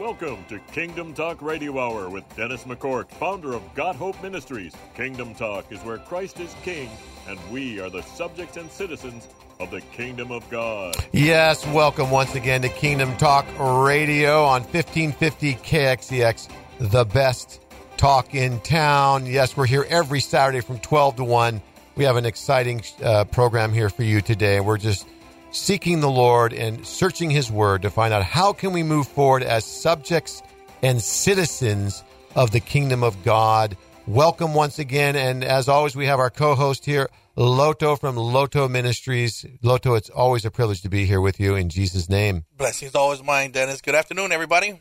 [0.00, 4.74] Welcome to Kingdom Talk Radio Hour with Dennis McCourt, founder of God Hope Ministries.
[4.94, 6.88] Kingdom Talk is where Christ is King
[7.28, 9.28] and we are the subjects and citizens
[9.60, 10.96] of the Kingdom of God.
[11.12, 16.48] Yes, welcome once again to Kingdom Talk Radio on 1550 KXEX,
[16.78, 17.60] the best
[17.98, 19.26] talk in town.
[19.26, 21.60] Yes, we're here every Saturday from 12 to 1.
[21.96, 24.60] We have an exciting uh, program here for you today.
[24.60, 25.06] We're just
[25.52, 29.42] seeking the Lord and searching His Word to find out how can we move forward
[29.42, 30.42] as subjects
[30.82, 32.02] and citizens
[32.34, 33.76] of the kingdom of God.
[34.06, 39.44] Welcome once again, and as always, we have our co-host here, Loto from Loto Ministries.
[39.62, 42.44] Loto, it's always a privilege to be here with you in Jesus' name.
[42.56, 43.80] Blessings always mine, Dennis.
[43.80, 44.80] Good afternoon, everybody.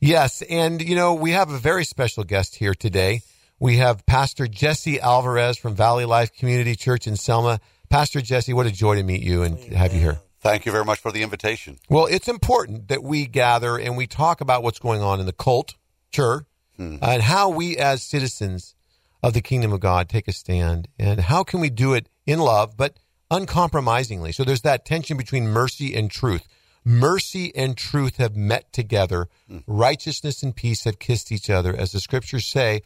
[0.00, 3.22] Yes, and you know we have a very special guest here today.
[3.58, 7.60] We have Pastor Jesse Alvarez from Valley Life Community Church in Selma.
[7.94, 9.70] Pastor Jesse, what a joy to meet you and Amen.
[9.70, 10.18] have you here.
[10.40, 11.78] Thank you very much for the invitation.
[11.88, 15.32] Well, it's important that we gather and we talk about what's going on in the
[15.32, 15.76] cult,
[16.10, 16.44] church,
[16.76, 16.96] hmm.
[17.00, 18.74] and how we as citizens
[19.22, 22.40] of the kingdom of God take a stand and how can we do it in
[22.40, 22.98] love but
[23.30, 24.32] uncompromisingly.
[24.32, 26.48] So there's that tension between mercy and truth.
[26.84, 29.28] Mercy and truth have met together.
[29.46, 29.58] Hmm.
[29.68, 32.82] Righteousness and peace have kissed each other, as the scriptures say.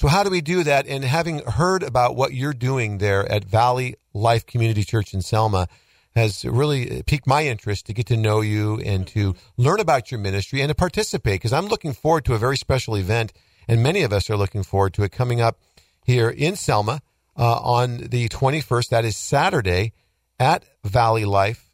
[0.00, 0.86] So, how do we do that?
[0.86, 5.68] And having heard about what you're doing there at Valley Life Community Church in Selma,
[6.16, 10.18] has really piqued my interest to get to know you and to learn about your
[10.18, 13.34] ministry and to participate because I'm looking forward to a very special event,
[13.68, 15.60] and many of us are looking forward to it coming up
[16.02, 17.02] here in Selma
[17.36, 18.88] uh, on the 21st.
[18.88, 19.92] That is Saturday
[20.38, 21.68] at Valley Life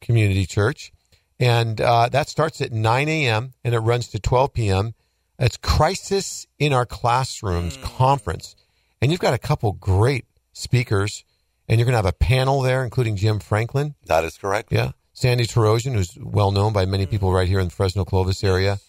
[0.00, 0.94] Community Church.
[1.38, 3.52] And uh, that starts at 9 a.m.
[3.62, 4.94] and it runs to 12 p.m.
[5.40, 7.82] It's Crisis in Our Classrooms mm.
[7.82, 8.54] conference.
[9.00, 11.24] And you've got a couple great speakers,
[11.66, 13.94] and you're going to have a panel there, including Jim Franklin.
[14.04, 14.70] That is correct.
[14.70, 14.92] Yeah.
[15.14, 18.80] Sandy Tarosian, who's well known by many people right here in the Fresno Clovis area.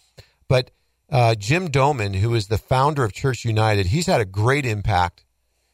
[0.46, 0.70] But
[1.10, 5.24] uh, Jim Domen, who is the founder of Church United, he's had a great impact.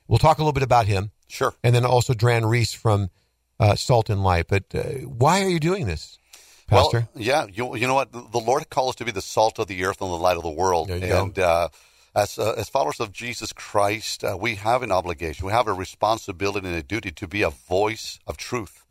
[0.06, 1.10] We'll talk a little bit about him.
[1.26, 1.54] Sure.
[1.64, 3.10] And then also Dran Reese from
[3.58, 4.46] uh, Salt and Light.
[4.48, 6.17] But uh, why are you doing this?
[6.68, 7.08] Pastor?
[7.14, 8.12] Well, yeah, you, you know what?
[8.12, 10.42] The Lord calls us to be the salt of the earth and the light of
[10.42, 10.88] the world.
[11.24, 11.68] And uh,
[12.14, 15.72] as, uh, as followers of Jesus Christ, uh, we have an obligation, we have a
[15.72, 18.84] responsibility and a duty to be a voice of truth.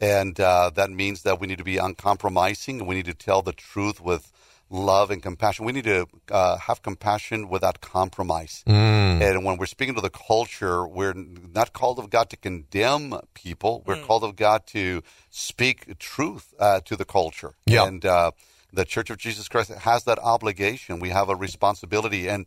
[0.00, 2.86] And uh, that means that we need to be uncompromising.
[2.86, 4.30] We need to tell the truth with
[4.70, 5.64] love and compassion.
[5.64, 8.64] We need to uh, have compassion without compromise.
[8.66, 9.20] Mm.
[9.22, 13.82] And when we're speaking to the culture, we're not called of God to condemn people.
[13.86, 14.06] We're mm.
[14.06, 17.54] called of God to speak truth uh, to the culture.
[17.66, 17.86] Yep.
[17.86, 18.30] And uh,
[18.72, 20.98] the Church of Jesus Christ has that obligation.
[20.98, 22.28] We have a responsibility.
[22.28, 22.46] And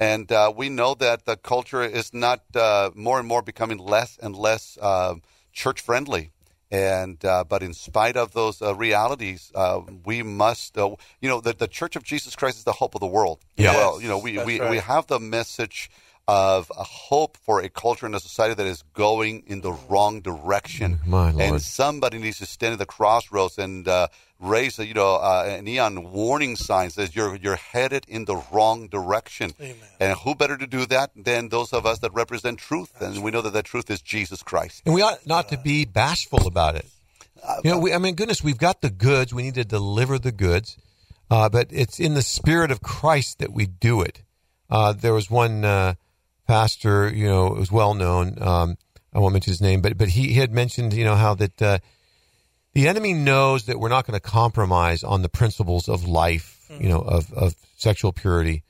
[0.00, 4.18] and uh, we know that the culture is not uh, more and more becoming less
[4.20, 5.14] and less uh,
[5.52, 6.30] church friendly.
[6.72, 11.38] And uh, but in spite of those uh, realities, uh, we must, uh, you know,
[11.42, 13.40] the, the Church of Jesus Christ is the hope of the world.
[13.58, 13.74] Yeah.
[13.74, 14.70] Well, you know, we we, right.
[14.70, 15.90] we have the message
[16.28, 20.20] of a hope for a culture and a society that is going in the wrong
[20.20, 21.00] direction.
[21.40, 25.56] And somebody needs to stand at the crossroads and uh, raise a, you know uh,
[25.58, 29.52] a neon warning sign says you're you're headed in the wrong direction.
[29.60, 29.76] Amen.
[30.00, 32.92] And who better to do that than those of us that represent truth?
[32.94, 33.24] That's and right.
[33.24, 34.82] we know that that truth is Jesus Christ.
[34.84, 36.86] And we ought not to be bashful about it.
[37.64, 39.34] You know, we, I mean, goodness, we've got the goods.
[39.34, 40.78] We need to deliver the goods,
[41.28, 44.22] uh, but it's in the spirit of Christ that we do it.
[44.70, 45.94] Uh, there was one uh,
[46.46, 48.40] pastor, you know, was well known.
[48.40, 48.76] Um,
[49.14, 51.60] I won't mention his name, but but he, he had mentioned, you know, how that
[51.60, 51.78] uh,
[52.72, 56.88] the enemy knows that we're not going to compromise on the principles of life, you
[56.88, 58.62] know, of, of sexual purity,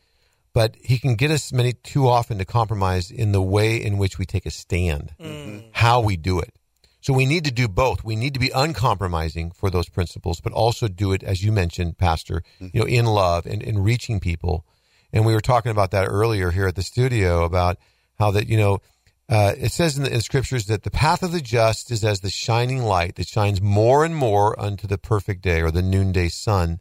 [0.53, 4.19] but he can get us many too often to compromise in the way in which
[4.19, 5.65] we take a stand, mm.
[5.73, 6.55] how we do it.
[7.01, 8.05] So we need to do both.
[8.05, 11.99] We need to be uncompromising for those principles, but also do it, as you mentioned,
[11.99, 14.65] Pastor, you know, in love and in reaching people.
[15.13, 17.79] And we were talking about that earlier here at the studio about
[18.19, 18.81] how that, you know,
[19.29, 22.21] uh, it says in the in scriptures that the path of the just is as
[22.21, 26.29] the shining light that shines more and more unto the perfect day or the noonday
[26.29, 26.81] sun.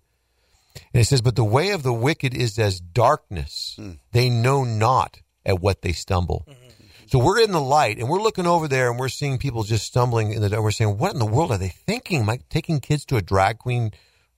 [0.94, 3.78] And it says, but the way of the wicked is as darkness.
[3.80, 4.00] Mm.
[4.12, 6.46] They know not at what they stumble.
[6.50, 6.62] Mm-hmm.
[7.08, 9.86] So we're in the light and we're looking over there and we're seeing people just
[9.86, 10.64] stumbling in the dark.
[10.64, 12.28] We're saying, what in the world are they thinking?
[12.30, 13.92] I taking kids to a drag queen,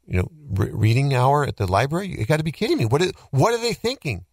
[0.05, 2.07] you know, re- reading hour at the library?
[2.07, 2.85] You got to be kidding me.
[2.85, 4.25] What is, what are they thinking?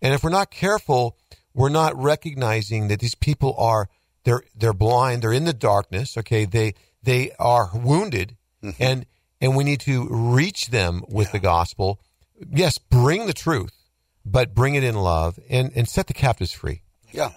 [0.00, 1.16] And if we're not careful,
[1.54, 3.88] we're not recognizing that these people are
[4.24, 6.16] they're they're blind, they're in the darkness.
[6.16, 8.82] Okay, they they are wounded, mm-hmm.
[8.82, 9.06] and
[9.40, 11.32] and we need to reach them with yeah.
[11.32, 12.00] the gospel.
[12.50, 13.72] Yes, bring the truth,
[14.24, 16.82] but bring it in love and and set the captives free.
[17.10, 17.32] Yeah,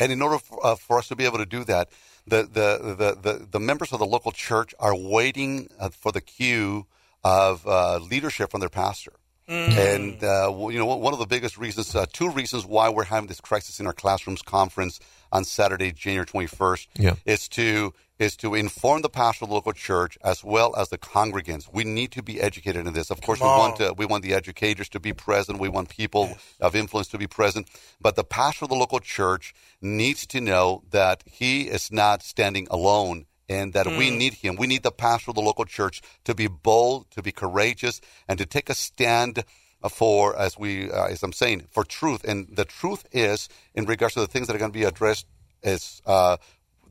[0.00, 1.90] and in order for, uh, for us to be able to do that,
[2.26, 6.20] the the the the, the members of the local church are waiting uh, for the
[6.20, 6.86] cue
[7.28, 9.12] of uh, leadership from their pastor.
[9.48, 9.94] Mm.
[9.94, 13.28] And uh, you know, one of the biggest reasons, uh, two reasons why we're having
[13.28, 15.00] this crisis in our classrooms conference
[15.32, 17.14] on Saturday, January twenty first, yeah.
[17.24, 20.98] is to is to inform the pastor of the local church as well as the
[20.98, 21.64] congregants.
[21.72, 23.10] We need to be educated in this.
[23.10, 23.58] Of course, Come we on.
[23.58, 25.58] want to we want the educators to be present.
[25.58, 26.38] We want people Yes.
[26.60, 27.64] of influence to be present.
[28.06, 32.66] But the pastor of the local church needs to know that he is not standing
[32.70, 34.16] alone and that we Mm.
[34.18, 34.56] need him.
[34.56, 38.38] We need the pastor of the local church to be bold, to be courageous, and
[38.38, 39.44] to take a stand
[39.90, 42.24] for, as we, uh, as I'm saying, for truth.
[42.24, 45.26] And the truth is, in regards to the things that are going to be addressed,
[45.62, 46.36] is uh,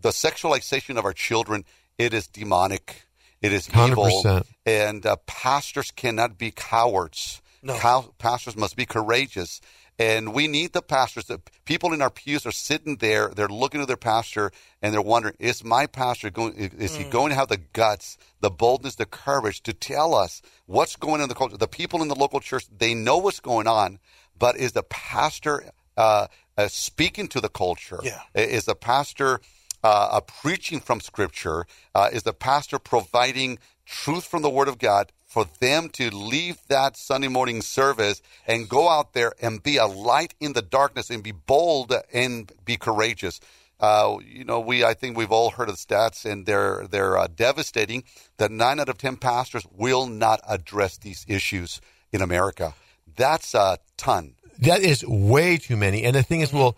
[0.02, 1.66] the sexualization of our children.
[1.98, 3.04] It is demonic.
[3.42, 4.06] It is evil.
[4.06, 4.46] 100%.
[4.66, 7.42] And uh, pastors cannot be cowards.
[7.62, 7.78] No.
[7.78, 9.62] Cow- pastors must be courageous.
[10.00, 11.26] And we need the pastors.
[11.26, 13.30] The people in our pews are sitting there.
[13.30, 14.52] They're looking at their pastor
[14.82, 18.52] and they're wondering, is my pastor going, is he going to have the guts, the
[18.52, 21.58] boldness, the courage to tell us what's going on in the culture?
[21.58, 23.98] The people in the local church, they know what's going on,
[24.38, 26.28] but is the pastor uh,
[26.58, 28.00] uh, speaking to the culture?
[28.04, 28.22] Yeah.
[28.36, 29.42] Is the pastor
[29.84, 31.66] uh, uh, preaching from Scripture?
[31.96, 36.58] Uh, is the pastor providing truth from the Word of God for them to leave
[36.68, 41.12] that Sunday morning service and go out there and be a light in the darkness
[41.12, 43.40] and be bold and be courageous?
[43.80, 47.20] Uh, you know, we I think we've all heard of the stats, and they're they're
[47.20, 48.04] uh, devastating.
[48.38, 51.82] That nine out of ten pastors will not address these issues
[52.12, 52.74] in America.
[53.16, 54.34] That's a ton.
[54.58, 56.02] That is way too many.
[56.02, 56.78] And the thing is, well,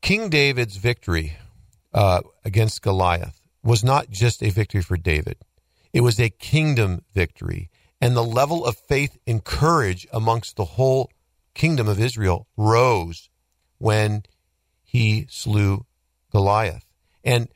[0.00, 1.38] King David's victory
[1.92, 5.38] uh, against Goliath was not just a victory for David,
[5.94, 7.70] it was a kingdom victory.
[8.00, 11.10] And the level of faith and courage amongst the whole
[11.54, 13.30] kingdom of Israel rose
[13.78, 14.24] when
[14.82, 15.86] he slew
[16.32, 16.84] Goliath.
[17.22, 17.48] And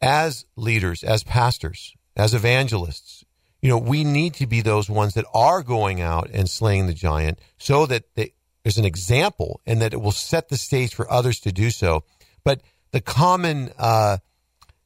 [0.00, 3.24] as leaders, as pastors, as evangelists,
[3.62, 6.94] you know, we need to be those ones that are going out and slaying the
[6.94, 11.40] giant so that there's an example and that it will set the stage for others
[11.40, 12.04] to do so.
[12.44, 12.60] But
[12.92, 14.18] the common uh,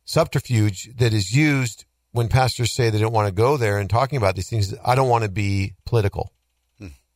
[0.04, 4.17] subterfuge that is used when pastors say they don't want to go there and talking
[4.17, 6.32] about these things, I don't want to be political.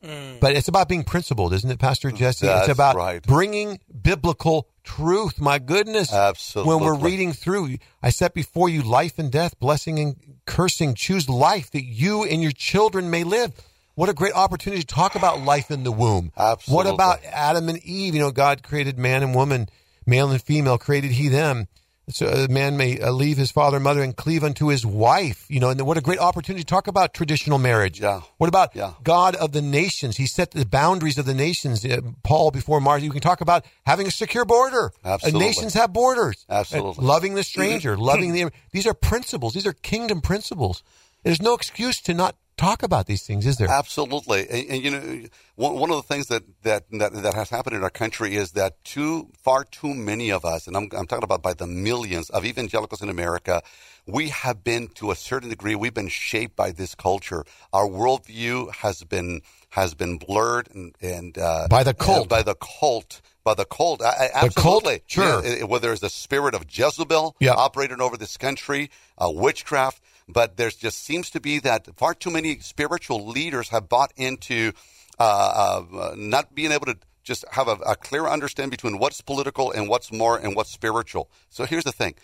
[0.06, 0.38] Hmm.
[0.40, 2.16] But it's about being principled, isn't it, Pastor hmm.
[2.16, 2.46] Jesse?
[2.46, 3.22] That's it's about right.
[3.22, 5.40] bringing biblical truth.
[5.40, 6.12] My goodness.
[6.12, 6.74] Absolutely.
[6.74, 10.16] When we're reading through, I set before you life and death, blessing and
[10.46, 10.94] cursing.
[10.94, 13.52] Choose life that you and your children may live.
[13.94, 16.30] What a great opportunity to talk about life in the womb.
[16.36, 16.74] Absolutely.
[16.74, 18.14] What about Adam and Eve?
[18.14, 19.68] You know, God created man and woman,
[20.04, 21.66] male and female, created he them.
[22.08, 25.44] So a man may uh, leave his father and mother and cleave unto his wife.
[25.48, 28.00] You know, and what a great opportunity to talk about traditional marriage.
[28.00, 28.20] Yeah.
[28.38, 28.92] What about Yeah.
[29.02, 30.16] God of the nations?
[30.16, 31.84] He set the boundaries of the nations.
[31.84, 33.02] Uh, Paul before Mars.
[33.02, 34.92] You can talk about having a secure border.
[35.04, 35.46] Uh, Absolutely.
[35.46, 36.44] nations have borders.
[36.48, 37.02] Absolutely.
[37.04, 38.52] Uh, loving the stranger, loving the.
[38.70, 39.54] These are principles.
[39.54, 40.84] These are kingdom principles.
[41.24, 43.68] There's no excuse to not talk about these things, is there?
[43.68, 47.50] Absolutely, and, and you know, one, one of the things that, that that that has
[47.50, 51.06] happened in our country is that too far too many of us, and I'm I'm
[51.06, 53.62] talking about by the millions of evangelicals in America,
[54.06, 57.44] we have been to a certain degree, we've been shaped by this culture.
[57.72, 62.28] Our worldview has been has been blurred and and uh, By the cult.
[62.28, 63.20] by the cult.
[63.44, 64.84] By the cult, I, I, The cult?
[64.86, 65.02] absolutely.
[65.06, 65.44] Sure.
[65.46, 67.52] Yeah, whether it's the spirit of Jezebel Yeah.
[67.52, 72.30] operating over this country, uh, witchcraft, but there just seems to be that far too
[72.30, 74.72] many spiritual leaders have bought into
[75.18, 79.72] uh, uh, not being able to just have a, a clear understanding between what's political
[79.72, 81.30] and what's more and what's spiritual.
[81.48, 82.14] So here's the thing.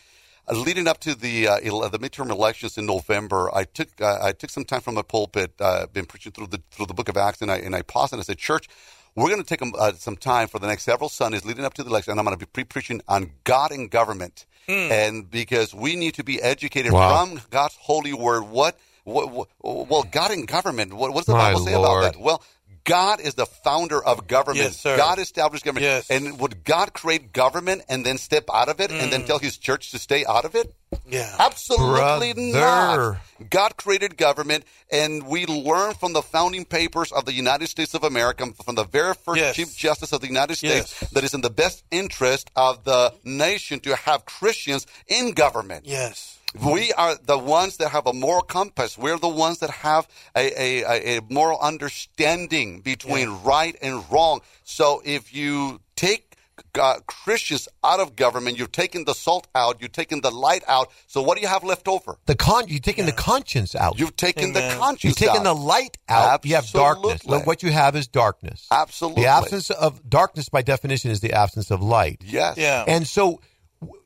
[0.48, 4.32] Uh, leading up to the uh, the midterm elections in November, I took uh, I
[4.32, 5.52] took some time from the pulpit.
[5.60, 8.12] Uh, been preaching through the through the Book of Acts, and I and I paused
[8.12, 8.68] and I said, "Church,
[9.14, 11.74] we're going to take um, uh, some time for the next several Sundays leading up
[11.74, 15.30] to the election, and I'm going to be pre preaching on God and government, and
[15.30, 17.26] because we need to be educated Wow.
[17.26, 18.44] from God's holy word.
[18.44, 20.94] What, what, what well, God and government.
[20.94, 22.04] What, what does the My Bible say Lord.
[22.04, 22.20] about that?
[22.20, 22.42] Well.
[22.84, 24.64] God is the founder of government.
[24.64, 24.96] Yes, sir.
[24.96, 25.84] God established government.
[25.84, 26.10] Yes.
[26.10, 29.26] And would God create government and then step out of it and then mm.
[29.26, 30.74] tell his church to stay out of it?
[31.08, 31.34] Yeah.
[31.38, 33.12] Absolutely Brother.
[33.12, 33.50] not.
[33.50, 38.04] God created government, and we learn from the founding papers of the United States of
[38.04, 39.56] America, from the very first Yes.
[39.56, 41.10] Chief Justice of the United States, Yes.
[41.10, 45.86] that it's in the best interest of the nation to have Christians in government.
[45.86, 46.38] Yes.
[46.60, 48.98] We are the ones that have a moral compass.
[48.98, 50.06] We're the ones that have
[50.36, 51.58] a, a, a- a moral
[52.06, 54.40] understanding between right and wrong.
[54.64, 56.36] So if you take
[56.78, 60.90] uh, Christians out of government, you've taken the salt out, you've taken the light out.
[61.06, 62.18] So what do you have left over?
[62.26, 63.98] The con you've taken the conscience out.
[63.98, 65.44] You've taken the conscience You've taken out.
[65.44, 66.44] the light out.
[66.44, 67.24] You have darkness.
[67.26, 68.66] Look, What you have is darkness.
[68.70, 69.22] Absolutely.
[69.22, 72.20] The absence of darkness, by definition, is the absence of light.
[72.24, 72.56] Yes.
[72.58, 72.84] Yeah.
[72.86, 73.38] And so, w-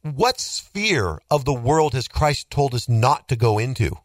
[0.03, 3.97] what sphere of the world has Christ told us not to go into?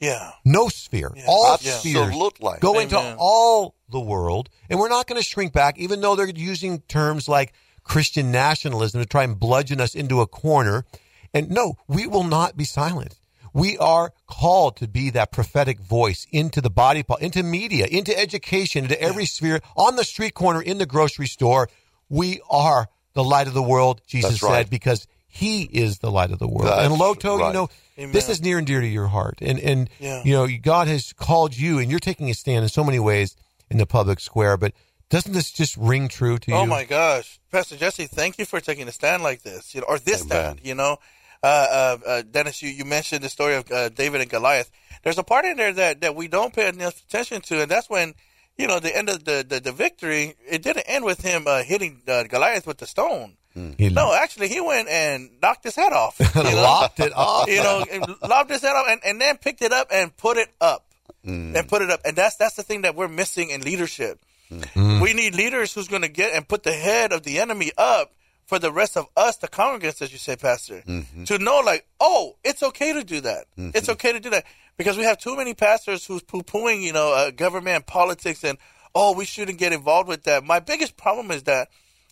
[0.00, 0.32] Yeah.
[0.44, 1.12] No sphere.
[1.14, 1.24] Yeah.
[1.28, 1.96] All spheres.
[1.96, 2.58] Absolutely.
[2.60, 2.82] Go Amen.
[2.84, 4.48] into all the world.
[4.68, 7.52] And we're not going to shrink back, even though they're using terms like
[7.84, 10.84] Christian nationalism to try and bludgeon us into a corner.
[11.32, 13.16] And no, we will not be silent.
[13.54, 18.84] We are called to be that prophetic voice into the body, into media, into education,
[18.84, 21.68] into every sphere, on the street corner, in the grocery store.
[22.08, 26.38] We are the light of the world, Jesus said, because he is the light of
[26.38, 26.68] the world.
[26.68, 27.46] That's and Loto, right.
[27.46, 28.12] you know, Amen.
[28.12, 29.38] this is near and dear to your heart.
[29.40, 30.22] And, and yeah.
[30.26, 33.34] you know, God has called you and you're taking a stand in so many ways
[33.70, 34.74] in the public square, but
[35.08, 36.60] doesn't this just ring true to oh you?
[36.60, 37.40] Oh my gosh.
[37.50, 40.28] Pastor Jesse, thank you for taking a stand like this, you know, or this Amen.
[40.28, 40.98] stand, you know.
[41.42, 44.70] Uh, uh, uh, Dennis, you, you mentioned the story of uh, David and Goliath.
[45.02, 47.88] There's a part in there that, that we don't pay enough attention to, and that's
[47.88, 48.12] when,
[48.58, 51.62] you know, the end of the, the, the victory, it didn't end with him uh,
[51.62, 53.38] hitting uh, Goliath with the stone.
[53.56, 53.92] Mm.
[53.92, 56.18] No, actually, he went and knocked his head off.
[56.34, 56.62] You know?
[56.62, 57.48] lopped it off.
[57.48, 57.84] You know,
[58.22, 60.86] lopped his head off, and, and then picked it up and put it up,
[61.24, 61.54] mm.
[61.54, 62.00] and put it up.
[62.04, 64.20] And that's that's the thing that we're missing in leadership.
[64.50, 65.00] Mm.
[65.00, 68.12] We need leaders who's going to get and put the head of the enemy up
[68.46, 71.24] for the rest of us, the congregants, as you say, Pastor, mm-hmm.
[71.24, 73.46] to know like, oh, it's okay to do that.
[73.58, 73.70] Mm-hmm.
[73.74, 74.44] It's okay to do that
[74.76, 78.44] because we have too many pastors who's poo pooing, you know, uh, government and politics,
[78.44, 78.58] and
[78.94, 80.44] oh, we shouldn't get involved with that.
[80.44, 81.68] My biggest problem is that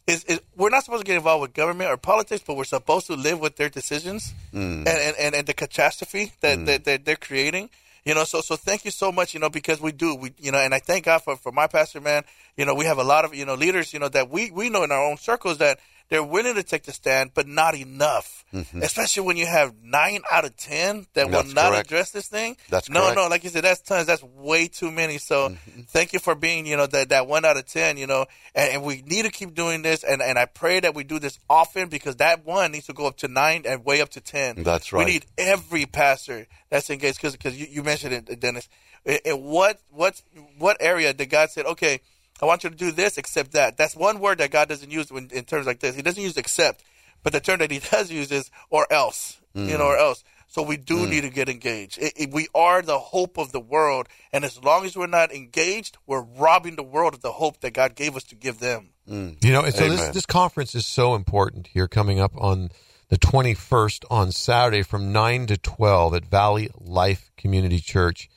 [0.07, 3.07] is, is we're not supposed to get involved with government or politics, but we're supposed
[3.07, 4.87] to live with their decisions mm.
[4.87, 6.66] and, and, and, the catastrophe that, mm.
[6.66, 7.71] that, that they're creating.
[8.04, 9.35] You know, so so thank you so much.
[9.35, 11.66] You know, because we do, we you know, and I thank God for for my
[11.66, 12.25] pastor man.
[12.57, 13.92] You know, we have a lot of you know leaders.
[13.92, 15.78] You know that we we know in our own circles that
[16.09, 18.39] they're willing to take the stand, but not enough.
[18.52, 18.83] Mm-hmm.
[18.83, 21.87] Especially when you have nine out of ten that that's will not correct.
[21.87, 22.57] address this thing.
[22.69, 23.16] That's no, correct.
[23.16, 23.28] no.
[23.28, 24.07] Like you said, that's tons.
[24.07, 25.19] That's way too many.
[25.19, 25.83] So mm-hmm.
[25.83, 27.97] thank you for being, you know, that that one out of ten.
[27.97, 30.02] You know, and, and, we need to keep doing this.
[30.02, 33.07] And and I pray that we do this often because that one needs to go
[33.07, 34.64] up to nine and way up to ten.
[34.64, 35.04] That's right.
[35.04, 38.69] We need every pastor that's engaged because because you, you mentioned it, Dennis.
[39.04, 40.21] In what what
[40.59, 42.00] what area did God said okay?
[42.42, 43.76] I want you to do this, except that.
[43.76, 45.95] That's one word that God doesn't use when, in terms like this.
[45.95, 46.83] He doesn't use accept,
[47.23, 49.69] but the term that he does use is or else, mm.
[49.69, 50.25] you know, or else.
[50.47, 51.11] So we do mm.
[51.11, 51.99] need to get engaged.
[51.99, 55.33] It, it, we are the hope of the world, and as long as we're not
[55.33, 58.89] engaged, we're robbing the world of the hope that God gave us to give them.
[59.09, 59.45] Mm.
[59.45, 62.71] You know, so this this conference is so important here, coming up on
[63.11, 68.31] the 21st on Saturday from 9 to 12 at Valley Life Community Church.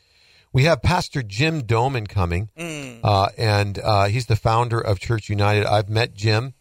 [0.51, 2.99] We have Pastor Jim Domen coming, mm.
[3.03, 5.65] uh, and uh, he's the founder of Church United.
[5.65, 6.53] I've met Jim.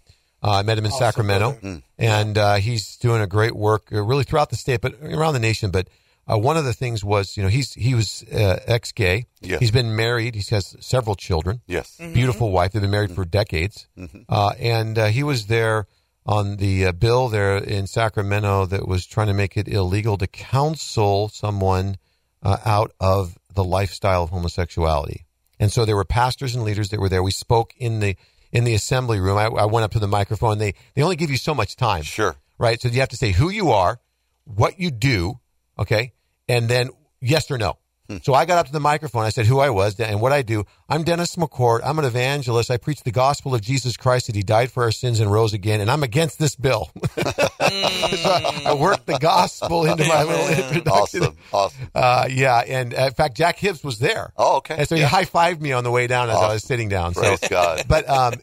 [0.43, 1.83] Uh, I met him in awesome, Sacramento, mm.
[2.03, 5.41] And uh, he's doing a great work, uh, really throughout the state, but around the
[5.41, 5.71] nation.
[5.71, 5.89] But
[6.27, 9.27] uh, one of the things was, you know, he's he was ex-gay.
[9.41, 9.61] Yes.
[9.61, 10.35] He's been married.
[10.35, 11.61] He has several children.
[11.67, 12.13] Yes, mm-hmm.
[12.13, 12.73] beautiful wife.
[12.73, 13.23] They've been married mm-hmm.
[13.23, 14.23] for decades, mm-hmm.
[14.59, 15.87] and he was there
[16.25, 21.29] on the bill there in Sacramento that was trying to make it illegal to counsel
[21.29, 21.97] someone
[22.45, 25.25] out of the lifestyle of homosexuality.
[25.59, 27.23] And so there were pastors and leaders that were there.
[27.23, 28.17] We spoke in the
[28.53, 29.39] in the assembly room.
[29.39, 30.59] I, I went up to the microphone.
[30.59, 32.03] They they only give you so much time.
[32.03, 32.37] Sure.
[32.59, 32.81] Right.
[32.81, 33.99] So you have to say who you are,
[34.45, 35.41] what you do,
[35.79, 36.13] okay,
[36.49, 36.91] and then
[37.21, 37.79] yes or no.
[38.13, 38.23] Hmm.
[38.23, 39.25] So I got up to the microphone.
[39.25, 40.65] I said who I was and what I do.
[40.89, 41.81] I'm Dennis McCord.
[41.85, 42.71] I'm an evangelist.
[42.71, 45.53] I preach the gospel of Jesus Christ that He died for our sins and rose
[45.53, 45.81] again.
[45.81, 46.91] And I'm against this bill.
[47.15, 51.23] so I worked the gospel into my little introduction.
[51.23, 51.37] Awesome.
[51.53, 51.91] Awesome.
[51.95, 52.59] Uh, yeah.
[52.59, 54.33] And uh, in fact, Jack Hibbs was there.
[54.37, 54.77] Oh, okay.
[54.79, 56.51] And so he high fived me on the way down as awesome.
[56.51, 57.15] I was sitting down.
[57.15, 57.85] Praise so, God.
[57.89, 58.35] But um,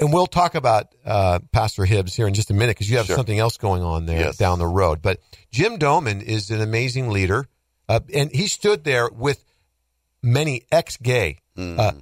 [0.00, 3.06] and we'll talk about uh, Pastor Hibbs here in just a minute because you have
[3.06, 3.16] sure.
[3.16, 4.36] something else going on there yes.
[4.36, 5.02] down the road.
[5.02, 5.20] But
[5.50, 7.46] Jim Domen is an amazing leader,
[7.88, 9.44] uh, and he stood there with
[10.22, 11.78] many ex-gay mm.
[11.78, 11.92] uh,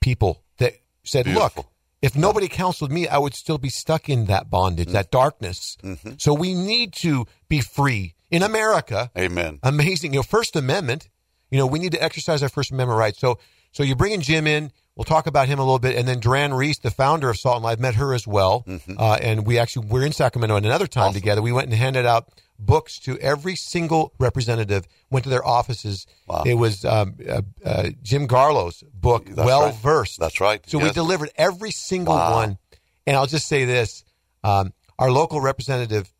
[0.00, 1.64] people that said, Beautiful.
[1.64, 1.66] "Look,
[2.00, 4.92] if nobody counseled me, I would still be stuck in that bondage, mm.
[4.92, 5.76] that darkness.
[5.82, 6.12] Mm-hmm.
[6.18, 9.10] So we need to be free in America.
[9.16, 9.58] Amen.
[9.62, 10.12] Amazing.
[10.12, 11.08] You know, First Amendment.
[11.50, 13.18] You know, we need to exercise our First Amendment rights.
[13.18, 13.38] So,
[13.72, 14.70] so you're bringing Jim in.
[14.96, 17.56] We'll talk about him a little bit, and then Dran Reese, the founder of Salt
[17.56, 18.64] and Light, met her as well.
[18.66, 18.94] Mm-hmm.
[18.98, 21.14] Uh, and we actually we're in Sacramento at another time awesome.
[21.14, 21.40] together.
[21.40, 24.86] We went and handed out books to every single representative.
[25.10, 26.06] Went to their offices.
[26.26, 26.42] Wow.
[26.44, 29.74] It was um, uh, uh, Jim Garlow's book, That's Well right.
[29.74, 30.18] Versed.
[30.18, 30.62] That's right.
[30.68, 30.88] So yes.
[30.88, 32.34] we delivered every single wow.
[32.34, 32.58] one.
[33.06, 34.04] And I'll just say this:
[34.44, 36.12] um, our local representative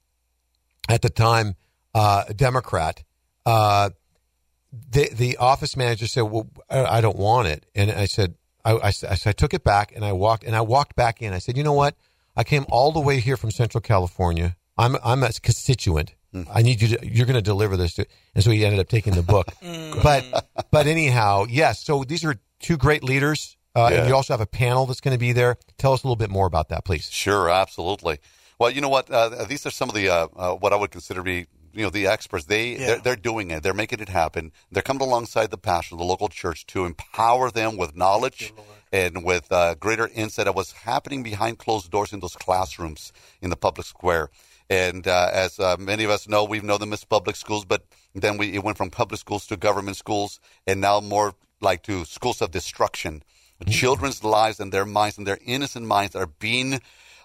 [0.89, 1.55] at the time,
[1.95, 3.03] uh, a Democrat.
[3.45, 3.91] Uh,
[4.91, 8.73] the the office manager said, "Well, I, I don't want it," and I said, I,
[8.73, 11.33] I, I, I took it back and I walked and I walked back in.
[11.33, 11.95] I said, "You know what?
[12.37, 14.57] I came all the way here from Central California.
[14.77, 16.15] I'm I'm a constituent.
[16.35, 16.51] Mm-hmm.
[16.53, 17.07] I need you to.
[17.07, 19.49] You're going to deliver this to." And so he ended up taking the book.
[19.63, 20.03] Mm.
[20.03, 21.85] but but anyhow, yes.
[21.85, 23.99] So these are two great leaders, uh, yeah.
[23.99, 25.57] and you also have a panel that's going to be there.
[25.79, 27.11] Tell us a little bit more about that, please.
[27.11, 28.19] Sure, absolutely.
[28.59, 29.11] Well, you know what?
[29.11, 31.85] Uh, these are some of the uh, uh what I would consider to be you
[31.85, 32.47] know the experts.
[32.47, 32.87] They Yeah.
[32.87, 33.63] they're, they're doing it.
[33.63, 34.53] They're making it happen.
[34.71, 38.53] They're coming alongside the pastor, the local church, to empower them with knowledge
[38.93, 43.51] and with uh, greater insight of what's happening behind closed doors in those classrooms in
[43.51, 44.31] the public square.
[44.71, 47.85] And uh, as uh, many of us know, we know them as public schools, but
[48.15, 52.05] then we it went from public schools to government schools, and now more like to
[52.05, 53.23] schools of destruction.
[53.67, 56.81] Children's lives and their minds and their innocent minds are being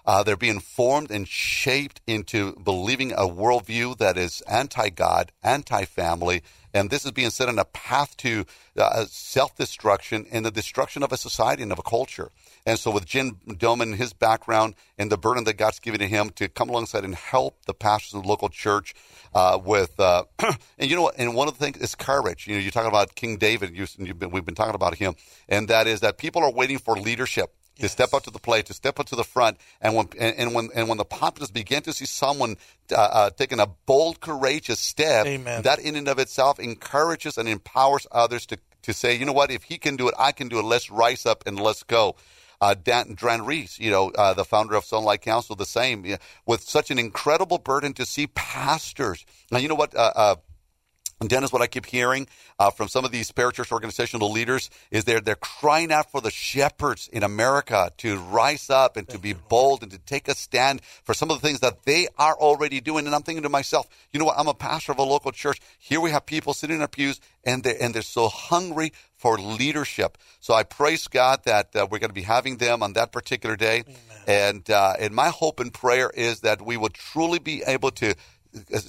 [0.06, 6.42] uh, they're being formed and shaped into believing a worldview that is anti-God, anti-family,
[6.74, 8.44] and this is being set on a path to
[8.76, 12.30] uh, self-destruction and the destruction of a society and of a culture.
[12.66, 16.30] And so, with Jim Domen, his background and the burden that God's given to him
[16.36, 18.94] to come alongside and help the pastors of the local church
[19.34, 21.16] uh, with, uh, and you know what?
[21.18, 22.46] And one of the things is courage.
[22.46, 23.76] You know, you're talking about King David.
[23.76, 25.14] You, you've been, we've been talking about him,
[25.46, 28.66] and that is that people are waiting for leadership to step up to the plate,
[28.66, 31.50] to step up to the front, and when and, and when and when the populace
[31.50, 32.56] begin to see someone
[32.92, 35.62] uh, uh, taking a bold, courageous step, Amen.
[35.62, 39.50] that in and of itself encourages and empowers others to to say, you know what,
[39.50, 40.64] if he can do it, I can do it.
[40.64, 42.16] Let's rise up and let's go.
[42.64, 45.66] Uh, Dran, Dran Reese, you know, uh, the founder of Salt and Light Council, the
[45.66, 46.16] same, yeah,
[46.46, 49.26] with such an incredible burden to see pastors.
[49.50, 49.94] Now, you know what?
[49.94, 50.36] Uh, uh,
[51.28, 52.26] Dennis, what I keep hearing
[52.58, 56.30] uh, from some of these parachurch organizational leaders is they're they're crying out for the
[56.30, 60.80] shepherds in America to rise up and to be bold and to take a stand
[61.02, 63.04] for some of the things that they are already doing.
[63.06, 64.38] And I'm thinking to myself, you know what?
[64.38, 65.60] I'm a pastor of a local church.
[65.78, 68.92] Here we have people sitting in our pews, and they and they're so hungry
[69.24, 70.18] for leadership.
[70.40, 73.56] So I praise God that uh, we're going to be having them on that particular
[73.56, 73.84] day.
[74.26, 78.14] And uh, and my hope and prayer is that we will truly be able to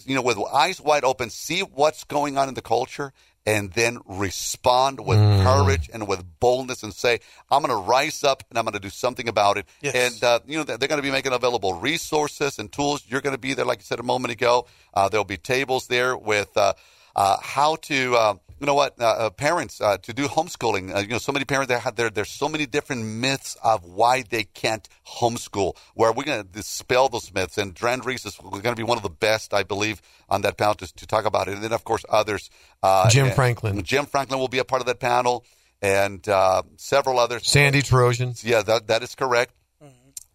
[0.05, 3.13] you know, with eyes wide open, see what's going on in the culture,
[3.45, 8.43] and then respond with courage and with boldness and say, I'm going to rise up
[8.49, 9.65] and I'm going to do something about it.
[9.81, 9.95] Yes.
[9.95, 13.05] And, uh, you know, they're going to be making available resources and tools.
[13.07, 14.67] You're going to be there, like you said a moment ago.
[14.93, 16.73] Uh, there'll be tables there with uh,
[17.15, 18.39] uh, how to.
[18.59, 20.95] You know what, uh, uh, parents uh, to do homeschooling.
[20.95, 22.09] Uh, you know, so many parents there have there.
[22.09, 25.75] There's so many different myths of why they can't homeschool.
[25.93, 28.97] Where we're going to dispel those myths, and Dran Reese is going to be one
[28.97, 31.55] of the best, I believe, on that panel to, to talk about it.
[31.55, 32.49] And then, of course, others.
[32.81, 33.83] Uh, Jim Franklin.
[33.83, 35.45] Jim Franklin will be a part of that panel,
[35.81, 37.47] and uh, several others.
[37.47, 38.41] Sandy Tarosian.
[38.43, 39.53] Yeah, that that is correct.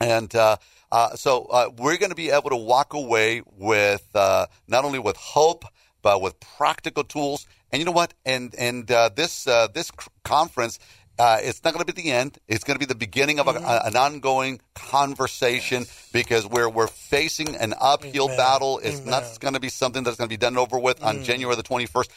[0.01, 0.57] And uh,
[0.91, 4.99] uh, so uh, we're going to be able to walk away with uh, not only
[4.99, 5.65] with hope,
[6.03, 7.47] but with practical tools.
[7.73, 8.15] And you know what?
[8.25, 9.91] And and uh, this uh, this
[10.25, 10.79] conference.
[11.19, 12.39] Uh, it's not going to be the end.
[12.49, 16.87] It's going to be the beginning of a, a- an ongoing conversation because we're we're
[16.87, 18.37] facing an uphill Amen.
[18.39, 18.81] battle.
[18.83, 21.57] It's not going to be something that's going to be done over with on January
[21.57, 22.11] the twenty first.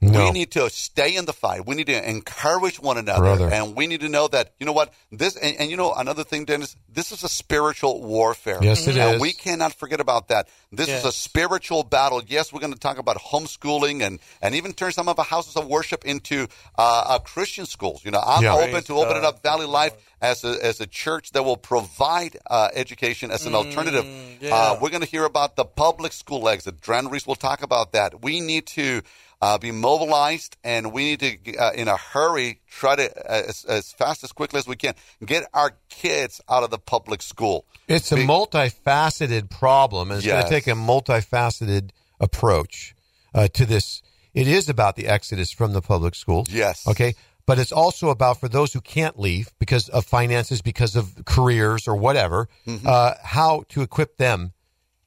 [0.00, 0.26] No.
[0.26, 1.66] We need to stay in the fight.
[1.66, 3.50] We need to encourage one another, Brother.
[3.52, 5.36] and we need to know that you know what this.
[5.36, 6.76] And, and you know another thing, Dennis.
[6.88, 8.58] This is a spiritual warfare.
[8.62, 9.20] Yes, it and is.
[9.20, 10.48] We cannot forget about that.
[10.70, 12.22] This is a spiritual battle.
[12.24, 15.56] Yes, we're going to talk about homeschooling and and even turn some of our houses
[15.56, 16.46] of worship into
[16.78, 18.04] uh, uh, Christian schools.
[18.04, 18.54] You know, I'm Yeah.
[18.54, 21.56] open Praise to open it up Valley Life as a, as a church that will
[21.56, 24.04] provide uh, education as an alternative.
[24.40, 24.54] yeah.
[24.54, 26.80] Uh, we're going to hear about the public school exit.
[26.80, 28.22] Dran Reese will talk about that.
[28.22, 29.02] We need to
[29.40, 33.64] uh, be mobilized, and we need to, uh, in a hurry, try to uh, as,
[33.64, 37.64] as fast as quickly as we can get our kids out of the public school.
[37.86, 42.94] It's a Be- multifaceted problem, and it's going to take a multifaceted approach
[43.34, 44.02] uh, to this.
[44.34, 46.48] It is about the exodus from the public schools.
[46.50, 46.86] Yes.
[46.86, 47.14] Okay.
[47.46, 51.88] But it's also about for those who can't leave because of finances, because of careers
[51.88, 52.86] or whatever, Mm-hmm.
[52.86, 54.52] uh, how to equip them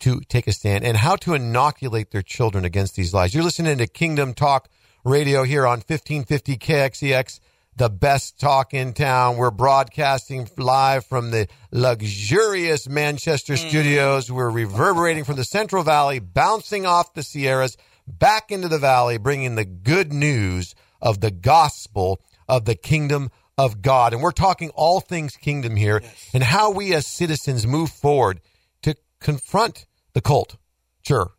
[0.02, 3.34] to take a stand and how to inoculate their children against these lies.
[3.34, 4.70] You're listening to Kingdom Talk
[5.04, 7.40] Radio here on 1550 KXEX,
[7.76, 9.38] the best talk in town.
[9.38, 13.68] We're broadcasting live from the luxurious Manchester hmm.
[13.68, 14.32] studios.
[14.32, 19.56] We're reverberating from the Central Valley, bouncing off the Sierras back into the valley, bringing
[19.56, 24.14] the good news of the gospel of the kingdom of God.
[24.14, 26.02] And we're talking all things kingdom here
[26.34, 28.42] and how we as citizens move forward
[28.82, 30.58] to confront the cult,
[31.06, 31.32] sure,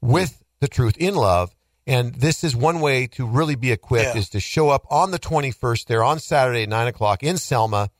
[0.00, 1.54] with the truth in love.
[1.86, 4.20] And this is one way to really be equipped Yeah.
[4.20, 7.90] is to show up on the 21st there on Saturday at 9 o'clock in Selma,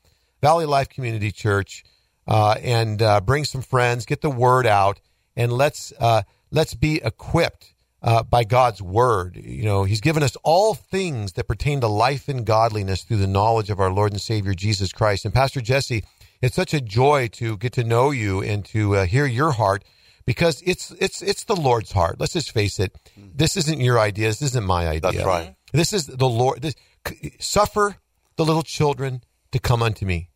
[0.41, 1.83] Valley Life Community Church,
[2.27, 4.99] uh, and uh, bring some friends, get the word out,
[5.35, 9.35] and let's uh, let's be equipped uh, by God's word.
[9.35, 13.27] You know, He's given us all things that pertain to life and godliness through the
[13.27, 15.25] knowledge of our Lord and Savior Jesus Christ.
[15.25, 16.03] And Pastor Jesse,
[16.41, 19.83] it's such a joy to get to know you and to uh, hear your heart
[20.25, 22.19] because it's it's it's the Lord's heart.
[22.19, 22.95] Let's just face it.
[23.15, 24.27] This isn't your idea.
[24.27, 25.11] This isn't my idea.
[25.11, 25.55] That's right.
[25.71, 26.61] This is the Lord.
[26.61, 26.75] This,
[27.39, 27.97] suffer
[28.35, 30.29] the little children to come unto me.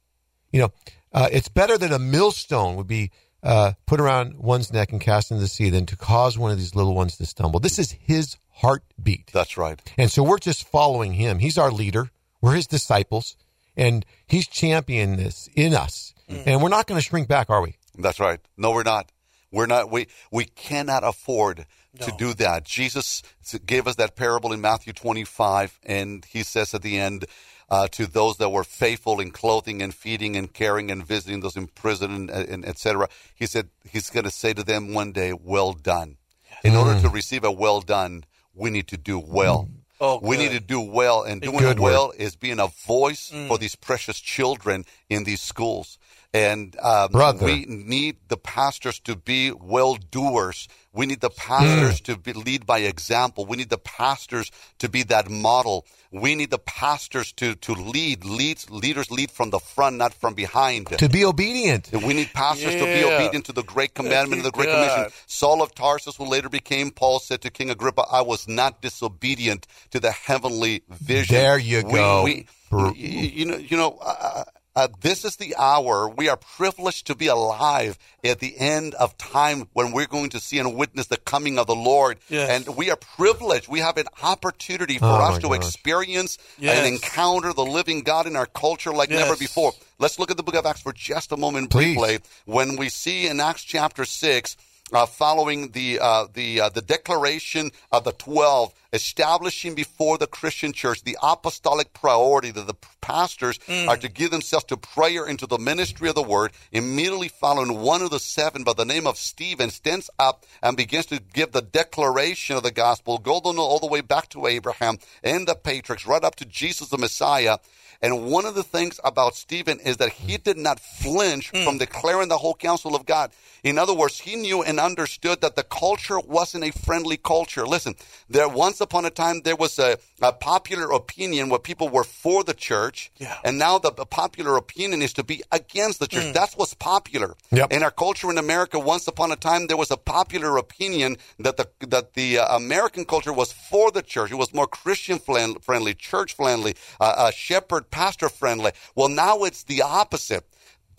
[0.51, 0.71] You know,
[1.13, 3.11] uh, it's better that a millstone would be
[3.43, 6.57] uh, put around one's neck and cast into the sea than to cause one of
[6.57, 7.59] these little ones to stumble.
[7.59, 9.31] This is his heartbeat.
[9.33, 9.81] That's right.
[9.97, 11.39] And so we're just following him.
[11.39, 12.11] He's our leader.
[12.41, 13.35] We're his disciples,
[13.75, 16.13] and he's championing this in us.
[16.29, 16.43] Mm.
[16.45, 17.75] And we're not going to shrink back, are we?
[17.97, 18.39] That's right.
[18.57, 19.11] No, we're not.
[19.51, 19.91] We're not.
[19.91, 21.65] We we cannot afford
[21.99, 22.05] no.
[22.05, 22.65] to do that.
[22.65, 23.23] Jesus
[23.65, 27.25] gave us that parable in Matthew 25, and he says at the end,
[27.69, 31.55] uh, to those that were faithful in clothing and feeding and caring and visiting those
[31.55, 33.07] in prison and, and etc.
[33.35, 36.17] He said he's going to say to them one day, "Well done."
[36.63, 36.79] In mm.
[36.79, 39.67] order to receive a well done, we need to do well.
[39.69, 39.75] Mm.
[40.01, 42.15] Oh, we need to do well, and doing good well work.
[42.17, 43.47] is being a voice mm.
[43.47, 45.97] for these precious children in these schools.
[46.31, 47.09] And um,
[47.41, 50.67] we need the pastors to be well doers.
[50.93, 52.03] We need the pastors mm.
[52.05, 53.45] to be, lead by example.
[53.47, 55.87] We need the pastors to be that model.
[56.11, 58.25] We need the pastors to, to lead.
[58.25, 60.87] Leads, leaders lead from the front, not from behind.
[60.87, 61.91] To be obedient.
[61.91, 62.79] We need pastors yeah.
[62.79, 64.87] to be obedient to the great commandment of the great God.
[64.87, 65.11] commission.
[65.25, 69.65] Saul of Tarsus, who later became Paul, said to King Agrippa, I was not disobedient
[69.89, 71.35] to the heavenly vision.
[71.35, 72.23] There you we, go.
[72.23, 72.47] We,
[72.95, 74.43] you know, you know, uh,
[74.79, 76.07] uh, this is the hour.
[76.07, 80.39] We are privileged to be alive at the end of time when we're going to
[80.39, 82.17] see and witness the coming of the Lord.
[82.29, 82.49] Yes.
[82.49, 83.67] And we are privileged.
[83.67, 85.57] We have an opportunity for oh us to gosh.
[85.57, 86.77] experience yes.
[86.77, 89.19] and encounter the living God in our culture like yes.
[89.19, 89.73] never before.
[89.97, 91.97] Let's look at the book of Acts for just a moment Please.
[91.97, 92.19] briefly.
[92.45, 94.55] When we see in Acts chapter 6,
[94.93, 100.73] uh, following the uh, the uh, the declaration of the twelve, establishing before the Christian
[100.73, 103.87] church the apostolic priority that the pastors mm.
[103.87, 106.51] are to give themselves to prayer and to the ministry of the word.
[106.71, 111.05] Immediately following, one of the seven, by the name of Stephen, stands up and begins
[111.07, 115.47] to give the declaration of the gospel, going all the way back to Abraham and
[115.47, 117.57] the patriarchs, right up to Jesus the Messiah.
[118.01, 121.63] And one of the things about Stephen is that he did not flinch mm.
[121.63, 123.31] from declaring the whole counsel of God.
[123.63, 127.67] In other words, he knew and understood that the culture wasn't a friendly culture.
[127.67, 127.95] Listen,
[128.29, 132.43] there once upon a time there was a, a popular opinion where people were for
[132.43, 133.37] the church, yeah.
[133.43, 136.25] and now the, the, popular opinion is to be against the church.
[136.25, 136.33] Mm.
[136.33, 137.35] That's what's popular.
[137.51, 137.71] Yep.
[137.73, 141.57] In our culture in America, once upon a time there was a popular opinion that
[141.57, 144.31] the that the uh, American culture was for the church.
[144.31, 148.71] It was more Christian friendly, church friendly, uh, uh, shepherd pastor friendly.
[148.95, 150.45] Well, now it's the opposite.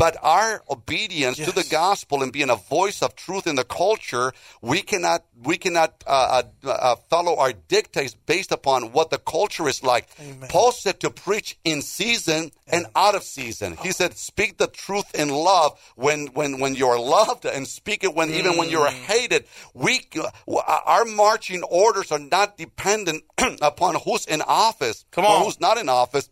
[0.01, 1.47] But our obedience yes.
[1.47, 5.59] to the gospel and being a voice of truth in the culture, we cannot we
[5.59, 10.09] cannot uh, uh, uh, follow our dictates based upon what the culture is like.
[10.19, 10.49] Amen.
[10.49, 13.77] Paul said to preach in season and out of season.
[13.77, 18.15] He said, "Speak the truth in love when when when you're loved, and speak it
[18.15, 18.39] when mm.
[18.39, 19.05] even when you're mm.
[19.05, 23.25] hated." We uh, our marching orders are not dependent
[23.61, 25.43] upon who's in office Come on.
[25.43, 26.31] or who's not in office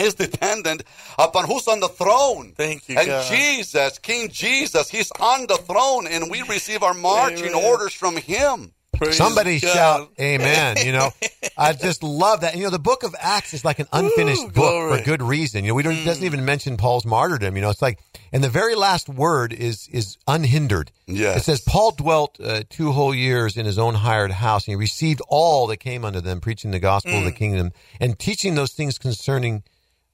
[0.00, 0.84] is dependent
[1.18, 2.52] upon who's on the throne.
[2.56, 2.96] Thank you.
[2.98, 3.30] And God.
[3.30, 7.64] Jesus, King Jesus, he's on the throne, and we receive our marching Amen.
[7.64, 8.72] orders from him.
[8.96, 9.72] Praise Somebody God.
[9.72, 10.76] shout amen.
[10.84, 11.10] You know,
[11.56, 12.56] I just love that.
[12.56, 14.98] You know, the book of Acts is like an unfinished Ooh, book glory.
[14.98, 15.64] for good reason.
[15.64, 16.04] You know, we don't, mm.
[16.04, 17.56] doesn't even mention Paul's martyrdom.
[17.56, 17.98] You know, it's like,
[18.32, 20.92] and the very last word is, is unhindered.
[21.06, 21.38] Yes.
[21.38, 24.76] It says, Paul dwelt uh, two whole years in his own hired house and he
[24.76, 27.18] received all that came unto them, preaching the gospel mm.
[27.18, 27.36] of the mm.
[27.36, 29.62] kingdom and teaching those things concerning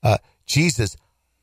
[0.03, 0.97] uh, Jesus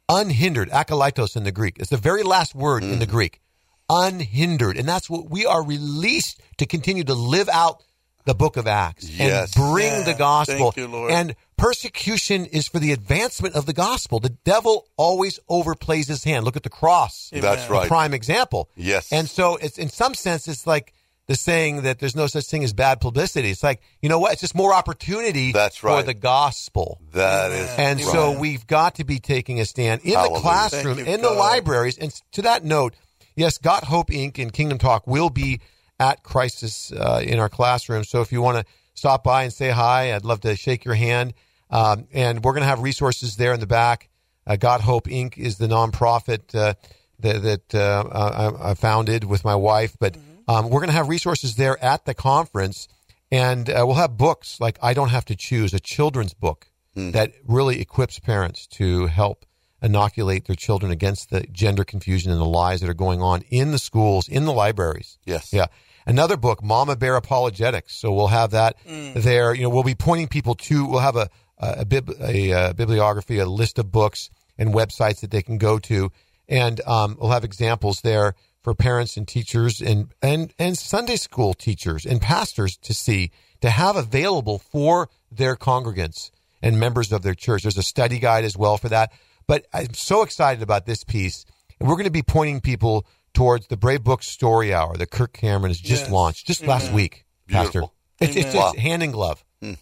[0.10, 1.78] unhindered, akalitos in the Greek.
[1.80, 2.94] It's the very last word mm.
[2.94, 3.12] in the mm.
[3.12, 3.42] Greek.
[3.90, 4.78] Unhindered.
[4.78, 7.84] And that's what we are released to continue to live out
[8.26, 9.56] the book of Acts yes.
[9.56, 10.04] and bring yeah.
[10.04, 10.74] the gospel.
[10.76, 14.20] You, and persecution is for the advancement of the gospel.
[14.20, 16.44] The devil always overplays his hand.
[16.44, 17.30] Look at the cross.
[17.32, 17.88] That's right.
[17.88, 18.70] prime example.
[18.76, 19.12] Yes.
[19.12, 20.94] And so it's in some sense it's like
[21.28, 23.50] the saying that there's no such thing as bad publicity.
[23.50, 24.34] It's like, you know what?
[24.34, 26.00] It's just more opportunity That's right.
[26.00, 27.02] for the gospel.
[27.14, 28.08] That is And right.
[28.08, 30.36] so we've got to be taking a stand in Hallelujah.
[30.36, 31.98] the classroom, in the libraries.
[31.98, 32.94] And to that note,
[33.36, 34.38] yes, Got Hope Inc.
[34.38, 35.62] and Kingdom Talk will be
[36.00, 38.04] at Crisis uh, in our classroom.
[38.04, 40.96] So if you want to stop by and say hi, I'd love to shake your
[40.96, 41.34] hand.
[41.72, 44.10] Um, and we're going to have resources there in the back.
[44.46, 45.40] Uh, Got Hope Inc.
[45.40, 46.76] is the nonprofit uh,
[47.22, 49.98] that, that uh, I, I, founded with my wife.
[50.00, 52.88] But mm-hmm um, we're going to have resources there at the conference,
[53.32, 57.12] and uh, we'll have books like I Don't Have to Choose, a children's book mm.
[57.14, 59.46] that really equips parents to help
[59.82, 63.72] inoculate their children against the gender confusion and the lies that are going on in
[63.72, 65.18] the schools, in the libraries.
[65.26, 65.52] Yes.
[65.52, 65.68] Yeah.
[66.08, 67.96] Another book, Mama Bear Apologetics.
[67.96, 69.14] So we'll have that mm.
[69.16, 69.54] there.
[69.54, 70.86] You know, we'll be pointing people to.
[70.86, 75.22] We'll have a a, a, bib, a, a bibliography, a list of books and websites
[75.22, 76.12] that they can go to,
[76.48, 81.54] and um, we'll have examples there for parents and teachers and, and, and Sunday school
[81.54, 83.30] teachers and pastors to see,
[83.62, 86.32] to have available for their congregants
[86.64, 87.62] and members of their church.
[87.62, 89.12] There's a study guide as well for that.
[89.46, 91.46] But I'm so excited about this piece.
[91.80, 95.34] And we're going to be pointing people towards the Brave Book Story Hour that Kirk
[95.34, 96.12] Cameron has just Yes.
[96.12, 97.82] launched just last week, Pastor.
[97.82, 97.94] Beautiful.
[98.20, 98.70] It's, it's, Amen.
[98.74, 99.46] it's hand in glove.
[99.62, 99.74] Hmm.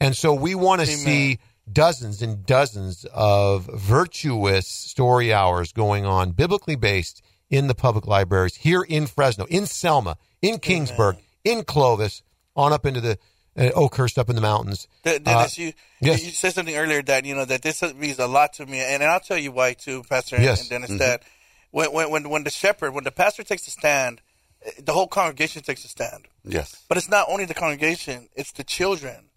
[0.00, 0.98] And so we want to Amen.
[0.98, 1.38] see
[1.72, 7.22] dozens and dozens of virtuous story hours going on, biblically based
[7.52, 12.22] in the public libraries here in Fresno, in Selma, in Kingsburg, in Clovis,
[12.56, 13.18] on up into the
[13.58, 14.88] uh, Oakhurst, up in the mountains.
[15.04, 16.24] De- Uh, Dennis, you yes.
[16.24, 19.02] you said something earlier that you know that this means a lot to me, and,
[19.02, 20.60] and I'll tell you why too, Pastor and- Yes.
[20.62, 20.98] and Dennis.
[20.98, 21.22] That
[21.70, 24.22] when, when when when the shepherd, when the pastor takes a stand,
[24.82, 26.26] the whole congregation takes a stand.
[26.44, 26.82] Yes.
[26.88, 29.28] But it's not only the congregation; it's the children.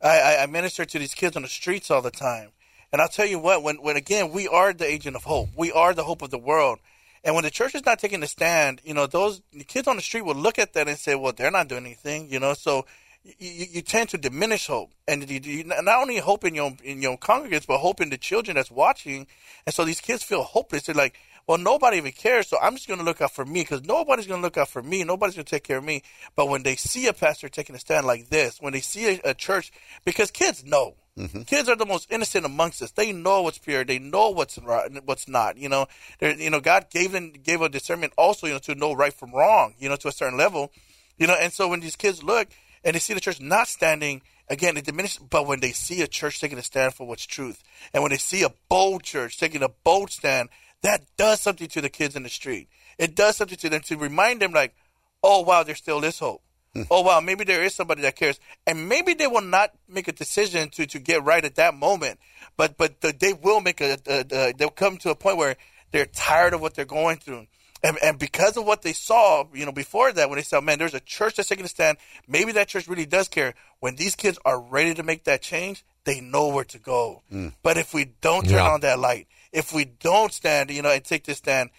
[0.00, 2.50] I, I, I minister to these kids on the streets all the time,
[2.92, 5.48] and I'll tell you what: when when again, we are the agent of hope.
[5.56, 6.78] We are the hope of the world.
[7.24, 10.02] And when the church is not taking a stand, you know, those kids on the
[10.02, 12.54] street will look at that and say, "Well, they're not doing anything," you know.
[12.54, 12.86] So
[13.24, 16.72] you, you, you tend to diminish hope, and you, you not only hope in your
[16.82, 19.26] in your congregants, but hope in the children that's watching.
[19.66, 20.84] And so these kids feel hopeless.
[20.84, 23.60] They're like, "Well, nobody even cares, so I'm just going to look out for me
[23.60, 25.04] because nobody's going to look out for me.
[25.04, 26.02] Nobody's going to take care of me."
[26.36, 29.30] But when they see a pastor taking a stand like this, when they see a,
[29.30, 29.72] a church,
[30.04, 30.94] because kids know.
[31.18, 31.42] Mm-hmm.
[31.42, 32.92] Kids are the most innocent amongst us.
[32.92, 33.84] They know what's pure.
[33.84, 35.56] They know what's right, what's not.
[35.56, 35.86] You know,
[36.20, 39.12] They're, you know, God gave them gave a discernment also, you know, to know right
[39.12, 39.74] from wrong.
[39.78, 40.70] You know, to a certain level.
[41.16, 42.48] You know, and so when these kids look
[42.84, 45.18] and they see the church not standing, again, it diminishes.
[45.18, 48.18] But when they see a church taking a stand for what's truth, and when they
[48.18, 50.48] see a bold church taking a bold stand,
[50.82, 52.68] that does something to the kids in the street.
[52.96, 54.74] It does something to them to remind them, like,
[55.22, 56.42] oh wow, there still is hope.
[56.90, 60.12] Oh wow, maybe there is somebody that cares, and maybe they will not make a
[60.12, 62.20] decision to, to get right at that moment,
[62.56, 65.56] but but the, they will make a, a, a they'll come to a point where
[65.90, 67.46] they're tired of what they're going through,
[67.82, 70.78] and and because of what they saw, you know, before that, when they saw, man,
[70.78, 73.54] there's a church that's taking a stand, maybe that church really does care.
[73.80, 77.22] When these kids are ready to make that change, they know where to go.
[77.32, 77.54] Mm.
[77.62, 78.70] But if we don't turn Yeah.
[78.70, 81.70] on that light, if we don't stand, you know, and take this stand,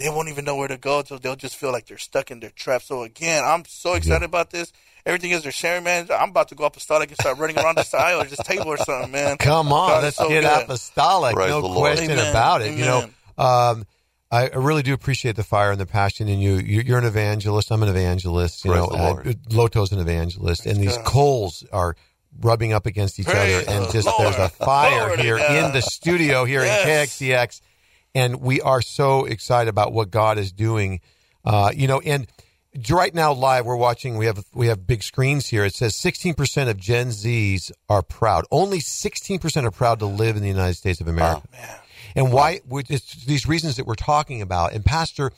[0.00, 1.02] they won't even know where to go.
[1.04, 2.82] So they'll just feel like they're stuck in their trap.
[2.82, 4.72] So again, I'm so excited about this.
[5.06, 6.08] Everything is they're sharing, man.
[6.12, 8.76] I'm about to go apostolic and start running around this aisle or this table or
[8.76, 9.36] something, man.
[9.38, 10.62] Come on, God, let's so get good.
[10.64, 11.34] apostolic.
[11.36, 12.30] Praise no question Amen.
[12.30, 12.76] about it.
[12.76, 12.98] You know,
[13.38, 13.86] um,
[14.30, 16.54] I I really do appreciate the fire and the passion in you.
[16.56, 17.70] You- You're an evangelist.
[17.72, 18.64] I'm an evangelist.
[18.64, 19.26] You Praise know, the Lord.
[19.28, 21.06] uh, Loto's an evangelist, and these God.
[21.06, 21.96] coals are
[22.40, 24.20] rubbing up against each Praise other, and just Lord.
[24.34, 25.66] there's a fire Glory to here God.
[25.66, 27.18] in the studio here Yes.
[27.20, 27.60] in KXEX,
[28.14, 31.00] and we are so excited about what God is doing.
[31.44, 32.26] Uh, you know, and
[32.88, 34.16] right now live we're watching.
[34.16, 35.64] We have we have big screens here.
[35.64, 38.44] It says 16% of Gen Zs are proud.
[38.50, 41.46] Only 16% are proud to live in the United States of America.
[42.16, 42.60] And why?
[42.88, 44.72] these reasons that we're talking about.
[44.72, 45.30] And Pastor,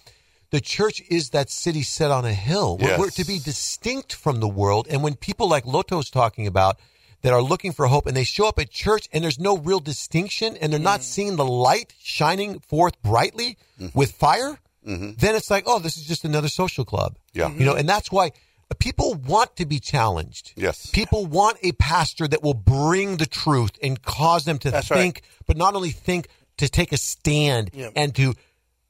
[0.51, 2.79] the church is that city set on a hill.
[2.79, 4.87] We're, we're to be distinct from the world.
[4.89, 6.79] And when people like Loto's talking about
[7.23, 9.81] that are looking for hope and they show up at church and there's no real
[9.81, 11.05] distinction and they're not mm.
[11.05, 13.97] seeing the light shining forth brightly mm-hmm.
[13.99, 15.13] with fire, mm-hmm.
[15.17, 17.17] then it's like, oh, this is just another social club.
[17.33, 17.51] Yeah.
[17.51, 18.33] You know, and that's why
[18.79, 20.53] people want to be challenged.
[20.57, 20.91] Yes.
[20.91, 24.99] People want a pastor that will bring the truth and cause them to That's right.
[24.99, 27.91] think, but not only think, to take a stand Yeah.
[27.97, 28.35] and to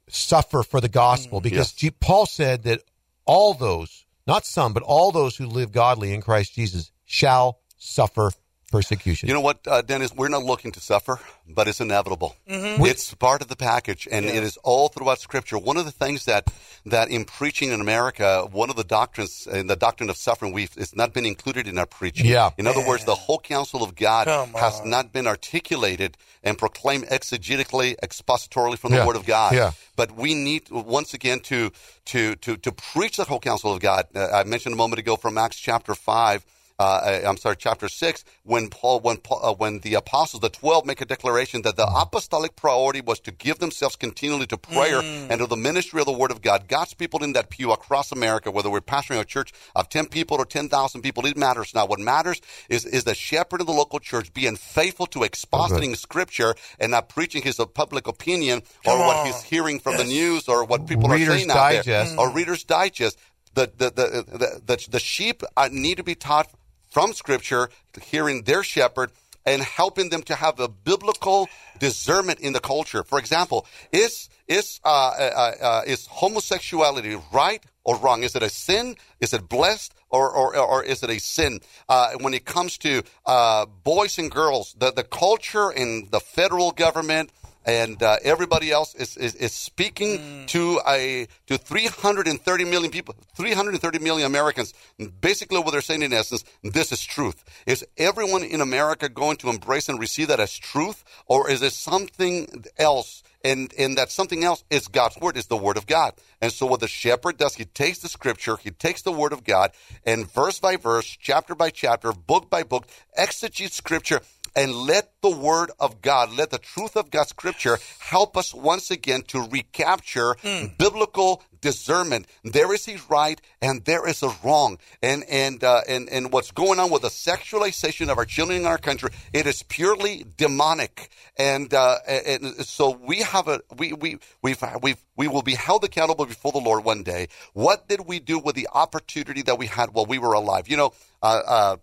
[0.08, 1.40] suffer for the gospel.
[1.40, 1.44] Mm.
[1.44, 1.92] Because Yes.
[2.00, 2.82] Paul said that
[3.24, 8.30] all those, not some, but all those who live godly in Christ Jesus shall suffer
[8.70, 9.28] persecution.
[9.28, 10.14] You know what, uh, Dennis?
[10.14, 12.34] We're not looking to suffer, but it's inevitable.
[12.48, 12.82] Mm-hmm.
[12.86, 15.58] It's part of the package, and it is all throughout Scripture.
[15.58, 16.50] One of the things that
[16.86, 20.70] that in preaching in America, one of the doctrines in the doctrine of suffering, we've
[20.78, 22.24] it's not been included in our preaching.
[22.24, 22.50] Yeah.
[22.56, 24.88] In other words, the whole counsel of God Come has on.
[24.88, 29.00] not been articulated and proclaimed exegetically, expositorily from Yeah.
[29.00, 29.54] the Word of God.
[29.54, 29.72] Yeah.
[29.96, 31.72] But we need once again to
[32.06, 34.06] to to to preach the whole counsel of God.
[34.14, 36.42] Uh, I mentioned a moment ago from Acts chapter five.
[36.82, 40.84] Uh, I'm sorry, chapter six, when Paul, when Paul, uh, when the apostles, the twelve,
[40.84, 45.38] make a declaration that the apostolic priority was to give themselves continually to prayer and
[45.38, 46.66] to the ministry of the Word of God.
[46.68, 50.38] God's people in that pew across America, whether we're pastoring a church of ten people
[50.38, 51.88] or ten thousand people, it matters not.
[51.88, 56.54] What matters is is the shepherd of the local church being faithful to expositing Scripture
[56.80, 60.48] and not preaching his uh, public opinion or Come what he's hearing from the news
[60.48, 62.18] or what people Reader's are saying out there Digest.
[62.18, 63.18] or Reader's Digest.
[63.54, 64.06] The the the
[64.38, 66.50] the, the, the sheep uh, need to be taught
[66.92, 67.70] from Scripture,
[68.02, 69.10] hearing their shepherd,
[69.44, 73.02] and helping them to have a biblical discernment in the culture.
[73.02, 78.22] For example, is is uh, uh, uh, is homosexuality right or wrong?
[78.22, 78.96] Is it a sin?
[79.20, 79.94] Is it blessed?
[80.10, 81.60] Or, or, or is it a sin?
[81.88, 86.70] Uh, when it comes to uh, boys and girls, the, the culture in the federal
[86.70, 87.30] government,
[87.64, 93.98] and uh, everybody else is, is, is speaking to a to 330 million people, 330
[94.00, 94.74] million Americans.
[95.20, 97.44] Basically, what they're saying in essence, this is truth.
[97.66, 101.72] Is everyone in America going to embrace and receive that as truth, or is it
[101.72, 103.22] something else?
[103.44, 106.14] and and that something else is God's word, is the word of God.
[106.40, 109.44] And so what the shepherd does, he takes the scripture, he takes the word of
[109.44, 109.72] God,
[110.04, 114.20] and verse by verse, chapter by chapter, book by book, exegetes scripture
[114.54, 118.90] and let the word of God, let the truth of God's scripture help us once
[118.90, 120.76] again to recapture mm.
[120.78, 122.26] biblical discernment.
[122.44, 124.78] There is a right and there is a wrong.
[125.02, 128.66] And and uh, and and what's going on with the sexualization of our children in
[128.66, 131.08] our country, it is purely demonic.
[131.38, 135.84] And uh, and so we have a we we we've we've we will be held
[135.84, 137.28] accountable before the Lord one day.
[137.54, 140.68] What did we do with the opportunity that we had while we were alive?
[140.68, 141.76] You know, uh, uh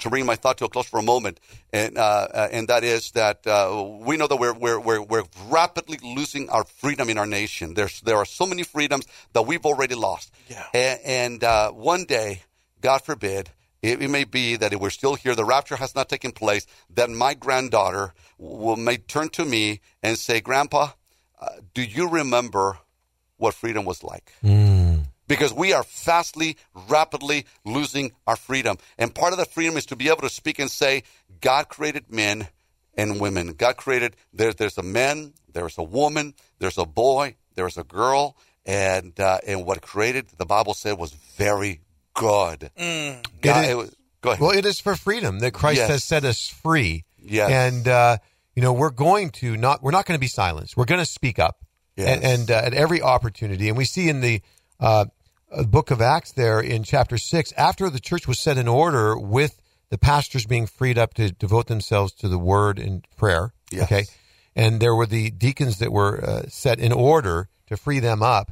[0.00, 1.40] to bring my thought to a close for a moment,
[1.72, 5.24] and uh, uh, and that is that uh, we know that we're, we're we're we're
[5.48, 7.74] rapidly losing our freedom in our nation.
[7.74, 10.64] There's there are so many freedoms that we've already lost, yeah.
[10.74, 12.42] and, and uh, one day,
[12.80, 13.50] God forbid,
[13.82, 16.66] it, it, may be that if we're still here, the rapture has not taken place.
[16.94, 20.90] That my granddaughter will may turn to me and say, "Grandpa,
[21.40, 22.78] uh, do you remember
[23.36, 24.77] what freedom was like?" Mm
[25.28, 26.56] because we are fastly,
[26.88, 28.78] rapidly losing our freedom.
[28.98, 31.04] And part of that freedom is to be able to speak and say,
[31.40, 32.48] God created men
[32.96, 33.52] and women.
[33.52, 38.36] God created, there, there's a man, there's a woman, there's a boy, there's a girl,
[38.66, 41.82] and, uh, and what created, the Bible said, was very
[42.14, 42.70] good.
[42.76, 43.24] Mm.
[43.40, 44.40] God, it, it was, go ahead.
[44.40, 45.88] Well, it is for freedom that Christ yes.
[45.88, 47.04] has set us free.
[47.22, 47.50] Yes.
[47.50, 48.18] And, uh,
[48.56, 50.76] you know, we're going to not, we're not going to be silenced.
[50.76, 51.64] We're going to speak up.
[51.96, 52.16] Yes.
[52.16, 53.68] And, and uh, at every opportunity.
[53.68, 54.40] And we see in the,
[54.80, 55.06] uh,
[55.50, 59.18] uh, book of Acts there in chapter 6, after the church was set in order
[59.18, 63.52] with the pastors being freed up to devote themselves to the word and prayer.
[63.70, 63.84] Yes.
[63.84, 64.04] Okay.
[64.54, 68.50] And there were the deacons that were uh, set in order to free them up.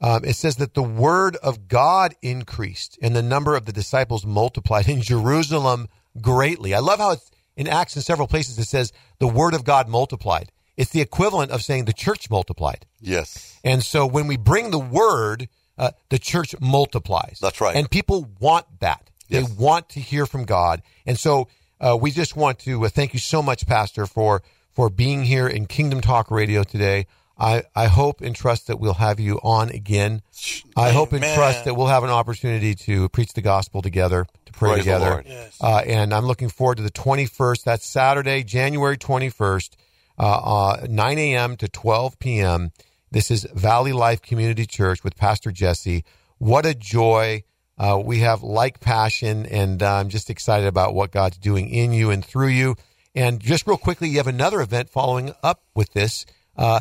[0.00, 4.24] Um, it says that the word of God increased and the number of the disciples
[4.24, 5.88] multiplied in Jerusalem
[6.20, 6.74] greatly.
[6.74, 9.88] I love how it's in Acts in several places it says the word of God
[9.88, 10.52] multiplied.
[10.76, 12.86] It's the equivalent of saying the church multiplied.
[13.00, 13.58] Yes.
[13.64, 17.38] And so when we bring the word, uh, the church multiplies.
[17.40, 17.76] That's right.
[17.76, 19.08] And people want that.
[19.30, 20.82] They want to hear from God.
[21.04, 21.48] And so
[21.80, 25.46] uh, we just want to uh, thank you so much, Pastor, for for being here
[25.48, 27.06] in Kingdom Talk Radio today.
[27.38, 30.22] I, I hope and trust that we'll have you on again.
[30.76, 34.52] I hope and trust that we'll have an opportunity to preach the gospel together, to
[34.52, 35.10] pray Praise the together.
[35.10, 35.26] Lord.
[35.26, 35.56] Yes.
[35.60, 37.62] Uh, and I'm looking forward to the 21st.
[37.62, 39.70] That's Saturday, January 21st,
[40.18, 41.56] uh, uh, 9 a.m.
[41.56, 42.72] to 12 p.m.
[43.10, 46.04] This is Valley Life Community Church with Pastor Jesse.
[46.36, 47.42] What a joy.
[47.78, 51.94] Uh, we have like passion, and uh, I'm just excited about what God's doing in
[51.94, 52.76] you and through you.
[53.14, 56.26] And just real quickly, you have another event following up with this
[56.58, 56.80] uh,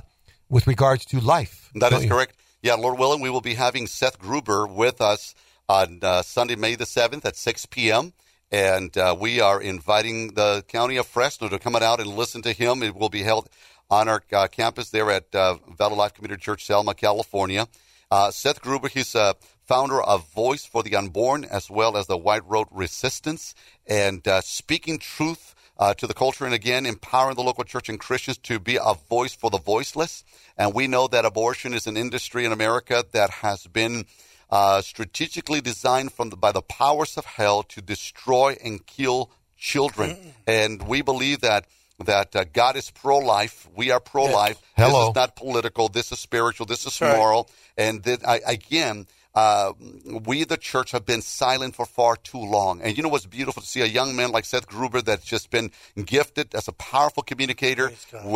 [0.49, 1.71] with regards to life.
[1.75, 2.09] That is you?
[2.09, 2.35] correct.
[2.61, 5.33] Yeah, Lord willing, we will be having Seth Gruber with us
[5.69, 8.11] on uh, Sunday, May the 7th at 6 p.m.
[8.51, 12.51] And uh, we are inviting the county of Fresno to come out and listen to
[12.51, 12.83] him.
[12.83, 13.49] It will be held
[13.89, 17.67] on our uh, campus there at uh, Valley Life Community Church, Selma, California.
[18.10, 22.17] Uh, Seth Gruber, he's a founder of Voice for the Unborn as well as the
[22.17, 23.54] White Rose Resistance
[23.86, 28.00] and uh, speaking truth uh, to the culture and again empowering the local church and
[28.00, 30.23] Christians to be a voice for the voiceless.
[30.58, 34.06] And we know that abortion is an industry in America that has been
[34.50, 40.34] uh, strategically designed from the, by the powers of hell to destroy and kill children.
[40.47, 41.65] And we believe that
[42.05, 43.67] that uh, God is pro-life.
[43.75, 44.62] We are pro-life.
[44.75, 44.99] Hello.
[44.99, 45.89] This is not political.
[45.89, 46.65] This is spiritual.
[46.65, 47.17] This is right.
[47.17, 47.49] moral.
[47.77, 49.07] And then, I, again,
[49.38, 49.73] uh,
[50.30, 52.73] we, the church, have been silent for far too long.
[52.84, 55.47] And you know what's beautiful to see a young man like Seth Gruber that's just
[55.56, 55.67] been
[56.15, 57.88] gifted as a powerful communicator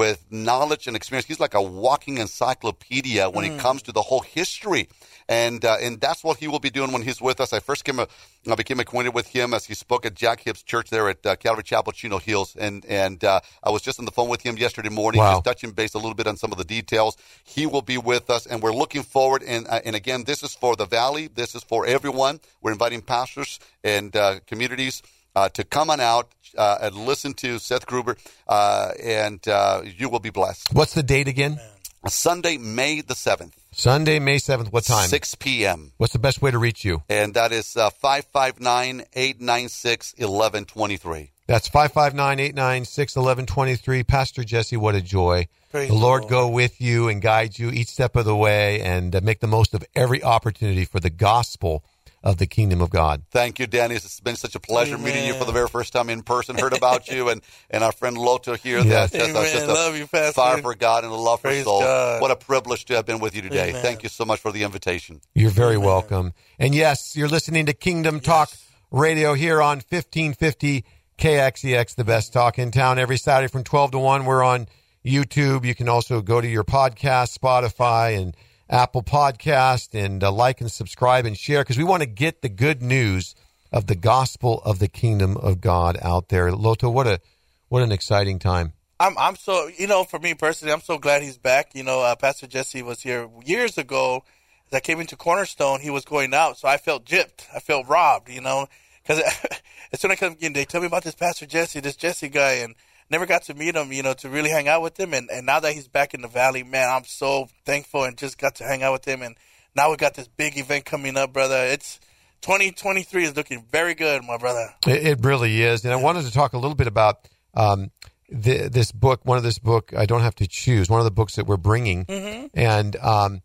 [0.01, 1.25] with knowledge and experience.
[1.31, 3.49] He's like a walking encyclopedia when Mm.
[3.51, 4.83] it comes to the whole history.
[5.29, 7.53] And uh, and that's what he will be doing when he's with us.
[7.53, 8.05] I first came, uh,
[8.53, 11.35] I became acquainted with him as he spoke at Jack Hibbs Church there at uh,
[11.37, 14.57] Calvary Chapel, Chino Hills, and and uh, I was just on the phone with him
[14.57, 15.33] yesterday morning, Wow.
[15.35, 17.13] just touching base a little bit on some of the details.
[17.55, 19.41] He will be with us, and we're looking forward.
[19.43, 21.27] And uh, and again, this is for the Valley.
[21.27, 22.39] This is for everyone.
[22.61, 25.01] We're inviting pastors and uh, communities.
[25.33, 28.17] Uh, to come on out uh, and listen to Seth Gruber,
[28.49, 30.73] uh, and uh, you will be blessed.
[30.73, 31.57] What's the date again?
[32.05, 34.73] Sunday, May the 7th, Sunday, May 7th.
[34.73, 35.07] What time?
[35.07, 35.93] 6 p.m.
[35.95, 37.03] What's the best way to reach you?
[37.07, 41.31] And that is uh, 559 896 1123.
[41.51, 44.07] That's 559-896-1123.
[44.07, 45.49] Pastor Jesse, what a joy.
[45.69, 46.31] Praise the the Lord Lord.
[46.31, 49.47] go with you and guide you each step of the way and uh, make the
[49.47, 51.83] most of every opportunity for the gospel
[52.23, 53.23] of the kingdom of God.
[53.31, 53.95] Thank you, Danny.
[53.95, 55.07] It's been such a pleasure Amen.
[55.07, 56.57] meeting you for the very first time in person.
[56.57, 58.77] Heard about you and, and our friend Loto here.
[58.77, 59.11] Yes.
[59.11, 59.55] That's just, that's Amen.
[59.67, 60.31] just a Love you, Pastor.
[60.31, 61.81] fire for God and a love Praise for soul.
[61.81, 62.21] God.
[62.21, 63.71] What a privilege to have been with you today.
[63.71, 63.81] Amen.
[63.81, 65.19] Thank you so much for the invitation.
[65.35, 66.31] You're very welcome.
[66.57, 68.51] And yes, you're listening to Kingdom Talk
[68.89, 70.85] Radio here on 1550
[71.21, 72.97] KXEX, the best talk in town.
[72.97, 74.67] Every Saturday from 12 to 1, we're on
[75.05, 75.65] YouTube.
[75.65, 78.35] You can also go to your podcast, Spotify, and
[78.67, 82.49] Apple Podcast, and uh, like and subscribe and share because we want to get the
[82.49, 83.35] good news
[83.71, 86.51] of the gospel of the kingdom of God out there.
[86.51, 87.21] Loto, what a
[87.69, 88.73] what an exciting time.
[88.99, 91.75] I'm I'm so you know for me personally, I'm so glad he's back.
[91.75, 94.23] You know, uh, Pastor Jesse was here years ago.
[94.71, 97.45] As I came into Cornerstone, he was going out, so I felt gypped.
[97.55, 98.27] I felt robbed.
[98.27, 98.65] You know,
[99.03, 99.21] because
[99.91, 102.29] as soon as I come in, they tell me about this Pastor Jesse, this Jesse
[102.29, 102.75] guy, and
[103.09, 103.91] never got to meet him.
[103.91, 105.13] You know, to really hang out with him.
[105.13, 108.37] And and now that he's back in the valley, man, I'm so thankful and just
[108.37, 109.21] got to hang out with him.
[109.21, 109.37] And
[109.75, 111.65] now we got this big event coming up, brother.
[111.65, 111.99] It's
[112.41, 114.73] 2023 is looking very good, my brother.
[114.87, 115.85] It, it really is.
[115.85, 117.91] And I wanted to talk a little bit about um,
[118.29, 119.21] the, this book.
[119.25, 120.89] One of this book, I don't have to choose.
[120.89, 122.47] One of the books that we're bringing, mm-hmm.
[122.53, 123.41] and um,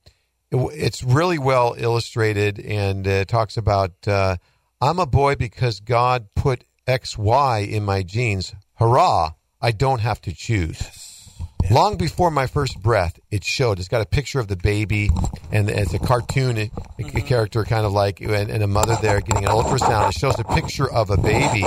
[0.50, 4.36] it, it's really well illustrated, and it talks about uh,
[4.80, 8.54] I'm a boy because God put X Y in my genes.
[8.74, 9.30] Hurrah!
[9.60, 10.78] I don't have to choose.
[10.80, 11.40] Yes.
[11.70, 13.78] Long before my first breath, it showed.
[13.78, 15.08] It's got a picture of the baby,
[15.50, 17.18] and it's a cartoon a, mm-hmm.
[17.20, 20.10] character, kind of like, and, and, a mother there getting an ultrasound.
[20.10, 21.64] It shows a picture of a baby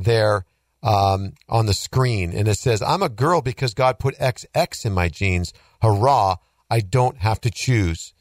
[0.00, 0.44] there
[0.82, 4.92] um, on the screen, and it says, "I'm a girl because God put XX in
[4.92, 5.52] my genes.
[5.80, 6.36] Hurrah!
[6.68, 8.12] I don't have to choose."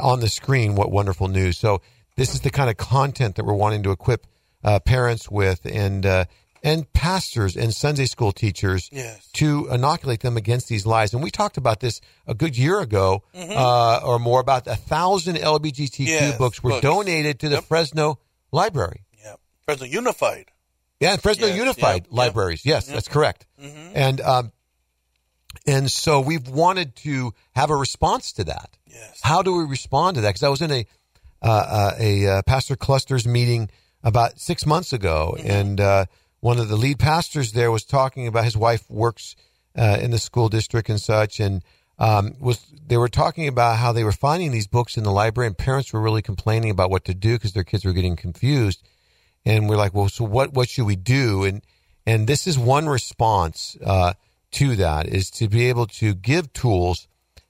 [0.00, 1.58] On the screen, what wonderful news!
[1.58, 1.82] So
[2.16, 4.26] this is the kind of content that we're wanting to equip
[4.64, 6.24] uh, parents with, and uh,
[6.62, 9.30] and pastors and Sunday school teachers yes.
[9.34, 11.14] to inoculate them against these lies.
[11.14, 13.52] And we talked about this a good year ago mm-hmm.
[13.52, 16.82] uh, or more about a thousand LBGTQ yes, books were books.
[16.82, 17.64] donated to the yep.
[17.64, 18.18] Fresno
[18.50, 19.04] Library.
[19.22, 20.46] Yeah, Fresno Unified.
[20.98, 22.64] Yeah, Fresno yes, Unified yep, Libraries.
[22.64, 23.46] Yep, yes, that's correct.
[23.62, 23.92] Mm-hmm.
[23.94, 24.52] And um,
[25.66, 28.76] and so we've wanted to have a response to that.
[28.86, 29.20] Yes.
[29.22, 30.30] How do we respond to that?
[30.30, 30.86] Because I was in a
[31.46, 33.70] uh, uh, a uh, pastor clusters meeting
[34.02, 35.48] about six months ago, mm-hmm.
[35.48, 36.04] and uh,
[36.40, 39.36] one of the lead pastors there was talking about his wife works
[39.78, 41.62] uh, in the school district and such, and
[42.00, 45.46] um, was they were talking about how they were finding these books in the library,
[45.46, 48.82] and parents were really complaining about what to do because their kids were getting confused.
[49.44, 50.52] And we're like, well, so what?
[50.52, 51.44] What should we do?
[51.44, 51.62] And
[52.04, 54.14] and this is one response uh,
[54.52, 57.06] to that is to be able to give tools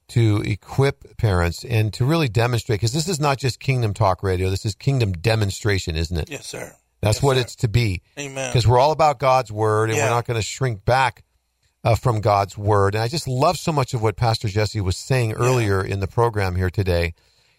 [0.09, 4.51] to equip parents and to really demonstrate because this is not just Kingdom Talk Radio.
[4.51, 6.31] This is Kingdom Demonstration, isn't it?
[6.31, 6.75] Yes, sir.
[7.01, 7.43] That's yes, what sir.
[7.43, 8.03] it's to be.
[8.19, 8.51] Amen.
[8.51, 10.05] Because we're all about God's word, and yeah.
[10.05, 11.25] we're not going to shrink back
[11.85, 12.95] uh, from God's word.
[12.95, 15.95] And I just love so much of what Pastor Jesse was saying earlier yeah.
[15.95, 17.15] in the program here today.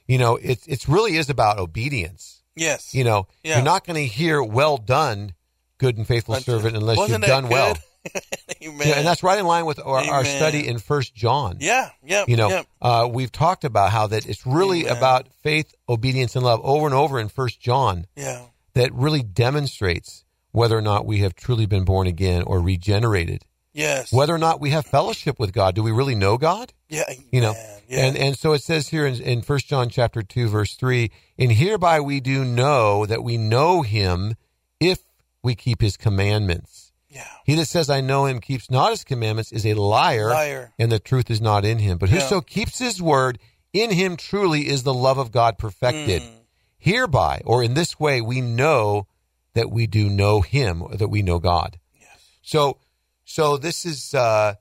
[0.07, 2.43] You know, it it really is about obedience.
[2.55, 2.95] Yes.
[2.95, 3.55] You know, yeah.
[3.55, 5.33] you're not going to hear "Well done,
[5.77, 7.51] good and faithful servant" unless you've done good?
[7.51, 7.77] well.
[8.63, 8.87] Amen.
[8.87, 11.57] Yeah, and that's right in line with our, our study in First John.
[11.59, 12.25] Yeah, yeah.
[12.27, 12.67] You know, yep.
[12.81, 14.97] uh, we've talked about how that it's really Amen.
[14.97, 18.05] about faith, obedience, and love over and over in First John.
[18.15, 18.45] Yeah
[18.77, 23.43] that really demonstrates whether or not we have truly been born again or regenerated.
[23.73, 24.13] Yes.
[24.13, 25.73] Whether or not we have fellowship with God.
[25.73, 26.73] Do we really know God?
[26.87, 27.11] Yeah.
[27.31, 27.55] You know,
[27.87, 28.05] yeah.
[28.05, 31.51] and, and so it says here in, in 1 John chapter 2, verse 3, and
[31.51, 34.35] hereby we do know that we know him
[34.79, 34.99] if
[35.41, 36.86] we keep his commandments.
[37.09, 37.27] Yeah.
[37.45, 40.73] He that says, I know him, keeps not his commandments, is a liar, liar.
[40.77, 41.97] and the truth is not in him.
[41.97, 42.41] But whoso yeah.
[42.41, 43.39] keeps his word,
[43.71, 46.21] in him truly is the love of God perfected.
[46.21, 46.37] Mm.
[46.77, 49.07] Hereby, or in this way, we know
[49.53, 51.79] that we do know Him, or that we know God.
[51.99, 52.29] Yes.
[52.43, 52.77] So,
[53.25, 54.53] so this is uh,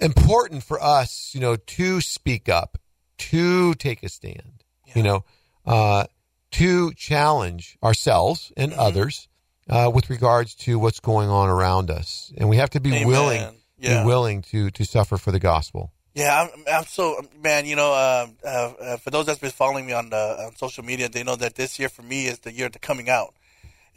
[0.00, 2.78] important for us, you know, to speak up,
[3.18, 4.92] to take a stand, yeah.
[4.96, 5.24] you know,
[5.66, 6.06] uh,
[6.52, 8.80] to challenge ourselves and mm-hmm.
[8.80, 9.28] others
[9.72, 13.06] uh, with regards to what's going on around us, and we have to be Amen.
[13.08, 14.02] willing, yeah.
[14.02, 15.92] be willing to to suffer for the gospel.
[16.14, 17.64] Yeah, I'm, I'm so man.
[17.64, 20.84] You know, uh, uh, uh, for those that's been following me on the on social
[20.84, 23.34] media, they know that this year for me is the year of the coming out,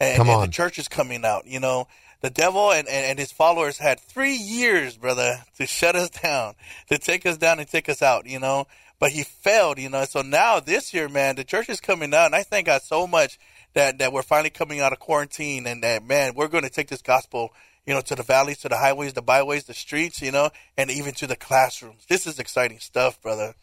[0.00, 0.42] and, Come on.
[0.42, 1.46] and the church is coming out.
[1.46, 1.88] You know,
[2.22, 6.54] the devil and, and, and his followers had three years, brother, to shut us down,
[6.88, 8.26] to take us down and take us out.
[8.26, 8.66] You know,
[8.98, 9.78] but he failed.
[9.78, 12.64] You know, so now this year, man, the church is coming out, and I thank
[12.64, 13.38] God so much
[13.76, 16.88] that that we're finally coming out of quarantine, and that man, we're going to take
[16.88, 17.52] this gospel
[17.86, 20.90] you know, to the valleys, to the highways, the byways, the streets, you know, and
[20.90, 22.04] even to the classrooms.
[22.08, 23.54] This is exciting stuff, brother.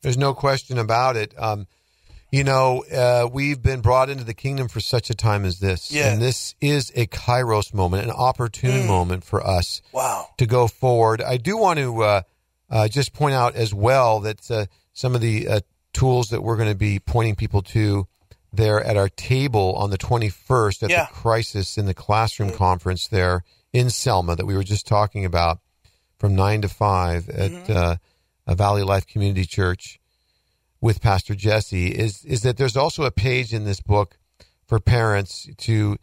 [0.00, 1.34] There's no question about it.
[1.36, 1.66] Um,
[2.30, 5.90] you know, uh, we've been brought into the kingdom for such a time as this.
[5.90, 6.12] Yeah.
[6.12, 8.86] And this is a kairos moment, an opportune mm.
[8.86, 10.28] moment for us wow.
[10.38, 11.22] to go forward.
[11.22, 12.22] I do want to uh,
[12.70, 15.60] uh, just point out as well that uh, some of the uh,
[15.92, 18.06] tools that we're going to be pointing people to
[18.56, 21.06] there at our table on the 21st at yeah.
[21.06, 22.56] the Crisis in the Classroom mm.
[22.56, 25.58] conference there in Selma that we were just talking about
[26.18, 27.72] from 9 to 5 at mm-hmm.
[27.72, 27.96] uh,
[28.46, 29.98] a Valley Life Community Church
[30.80, 34.18] with Pastor Jesse is is that there's also a page in this book
[34.66, 35.96] for parents to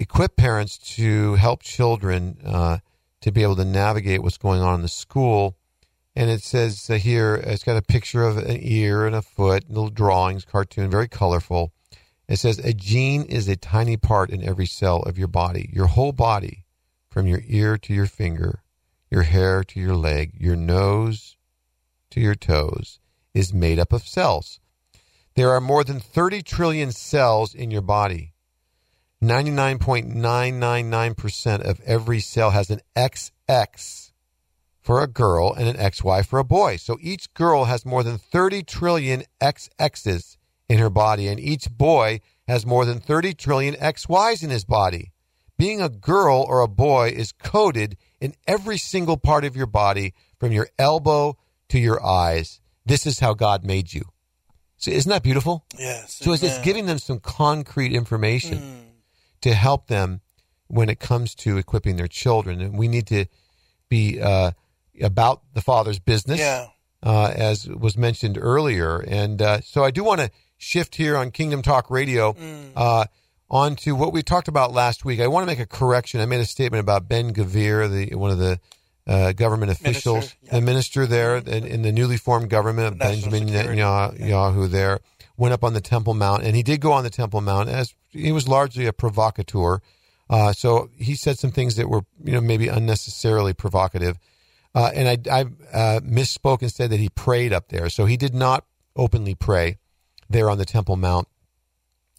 [0.00, 2.78] equip parents to help children uh,
[3.20, 5.56] to be able to navigate what's going on in the school.
[6.16, 9.68] And it says uh, here, it's got a picture of an ear and a foot,
[9.68, 11.72] little drawings, cartoon, very colorful.
[12.28, 15.70] It says a gene is a tiny part in every cell of your body.
[15.72, 16.64] Your whole body,
[17.08, 18.62] from your ear to your finger,
[19.10, 21.36] your hair to your leg, your nose
[22.10, 22.98] to your toes,
[23.34, 24.60] is made up of cells.
[25.34, 28.32] There are more than 30 trillion cells in your body.
[29.22, 34.09] 99.999% of every cell has an XX
[34.80, 36.76] for a girl and an XY for a boy.
[36.76, 40.36] So each girl has more than 30 trillion XXs
[40.68, 45.12] in her body, and each boy has more than 30 trillion XYs in his body.
[45.58, 50.14] Being a girl or a boy is coded in every single part of your body
[50.38, 51.36] from your elbow
[51.68, 52.60] to your eyes.
[52.86, 54.04] This is how God made you.
[54.78, 55.66] So isn't that beautiful?
[55.78, 56.14] Yes.
[56.14, 58.82] So it's, it's giving them some concrete information mm.
[59.42, 60.22] to help them
[60.68, 62.62] when it comes to equipping their children.
[62.62, 63.26] And we need to
[63.90, 64.52] be uh,
[65.00, 66.66] about the Father's business, yeah.
[67.02, 68.98] uh, as was mentioned earlier.
[68.98, 72.72] And uh, so I do want to shift here on Kingdom Talk Radio mm.
[72.76, 73.06] Uh,
[73.50, 75.20] on to what we talked about last week.
[75.20, 76.20] I want to make a correction.
[76.20, 78.60] I made a statement about Ben Gvir, the one of the
[79.06, 80.50] uh, government officials, minister, yeah.
[80.52, 84.66] the minister there in, in, the newly formed government of Benjamin Netanyahu yeah.
[84.68, 85.00] there,
[85.36, 87.94] went up on the Temple Mount, and he did go on the Temple Mount as
[88.10, 89.80] he was largely a provocateur.
[90.28, 94.16] Uh, so he said some things that were, you know, maybe unnecessarily provocative.
[94.74, 95.40] Uh, and I, I
[95.72, 97.88] uh, misspoke and said that he prayed up there.
[97.88, 98.64] So he did not
[98.94, 99.78] openly pray
[100.28, 101.28] there on the Temple Mount.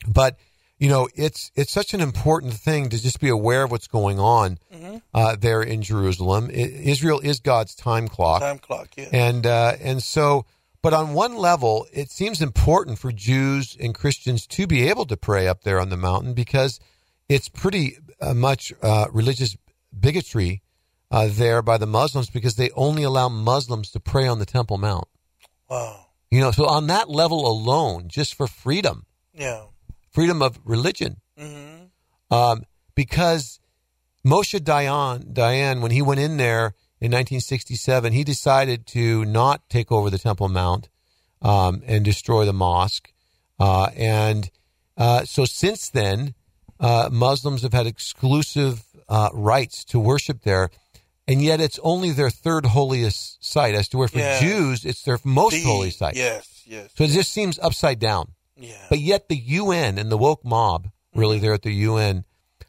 [0.08, 0.38] But
[0.82, 4.20] you know, it's it's such an important thing to just be aware of what's going
[4.20, 4.98] on mm-hmm.
[5.14, 6.50] uh, there in Jerusalem.
[6.50, 8.42] It, Israel is God's time clock.
[8.42, 9.10] Time clock, yeah.
[9.14, 10.48] And uh, and so,
[10.82, 15.16] but on one level, it seems important for Jews and Christians to be able to
[15.16, 16.80] pray up there on the mountain because
[17.30, 19.56] it's pretty uh, much uh, religious
[19.98, 20.64] bigotry
[21.12, 24.78] uh, there by the Muslims because they only allow Muslims to pray on the Temple
[24.78, 25.08] Mount.
[25.70, 26.08] Wow.
[26.32, 29.06] You know, so on that level alone, just for freedom.
[29.34, 29.66] Yeah
[30.12, 31.18] freedom of religion.
[31.40, 32.34] Mm-hmm.
[32.34, 32.64] Um,
[32.96, 33.60] because
[34.26, 39.92] Moshe Dayan, Dayan, when he went in there in 1967, he decided to not take
[39.92, 40.90] over the Temple Mount
[41.42, 43.12] um, and destroy the mosque.
[43.60, 44.52] Uh, and
[44.98, 46.36] uh, so since then,
[46.80, 50.70] uh, Muslims have had exclusive uh, rights to worship there.
[51.32, 54.42] And yet, it's only their third holiest site, as to where for yeah.
[54.42, 56.18] Jews, it's their most the, holy site.
[56.18, 56.92] Yes, yes.
[56.96, 58.34] So it just seems upside down.
[58.58, 58.76] Yeah.
[58.90, 61.46] But yet the UN and the woke mob, really mm-hmm.
[61.46, 62.26] there at the UN,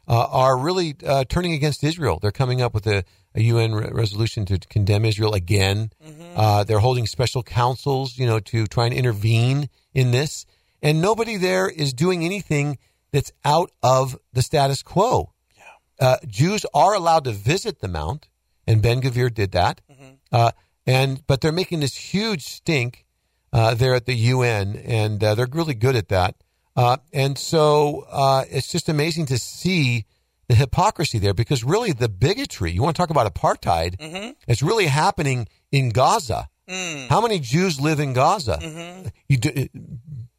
[0.07, 2.19] uh, are really uh, turning against Israel.
[2.21, 3.03] They're coming up with a,
[3.35, 5.91] a UN re- resolution to condemn Israel again.
[6.01, 6.39] Mm-hmm.
[6.39, 10.45] Uh, they're holding special councils, you know, to try and intervene in this.
[10.81, 12.77] And nobody there is doing anything
[13.11, 15.33] that's out of the status quo.
[15.57, 16.07] Yeah.
[16.07, 18.29] Uh, Jews are allowed to visit the Mount,
[18.67, 19.81] and Ben Gvir did that.
[19.91, 20.13] Mm-hmm.
[20.31, 20.51] Uh,
[20.85, 23.05] and but they're making this huge stink
[23.51, 26.35] uh, there at the UN, and uh, they're really good at that.
[26.75, 30.05] Uh, and so uh, it's just amazing to see
[30.47, 34.31] the hypocrisy there because really the bigotry, you want to talk about apartheid, mm-hmm.
[34.47, 36.49] it's really happening in Gaza.
[36.67, 37.07] Mm.
[37.09, 38.57] How many Jews live in Gaza?
[38.61, 39.07] Mm-hmm.
[39.29, 39.67] You do,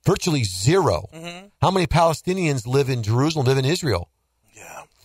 [0.05, 1.47] virtually 0 mm-hmm.
[1.61, 4.09] How many Palestinians live in Jerusalem, live in Israel?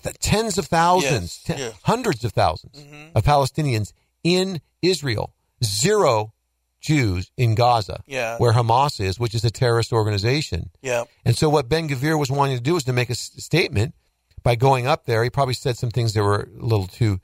[0.03, 1.57] The tens of thousands, yes.
[1.57, 3.17] Ten, hundreds of 1000s mm-hmm.
[3.17, 3.93] of Palestinians
[4.23, 5.33] in Israel.
[5.63, 6.33] Zero
[6.79, 8.37] Jews in Gaza, yeah.
[8.37, 10.69] where Hamas is, which is a terrorist organization.
[10.81, 11.03] Yeah.
[11.25, 13.95] And so what Ben Gvir was wanting to do was to make a s- statement
[14.43, 15.23] by going up there.
[15.23, 17.19] He probably said some things that were a little too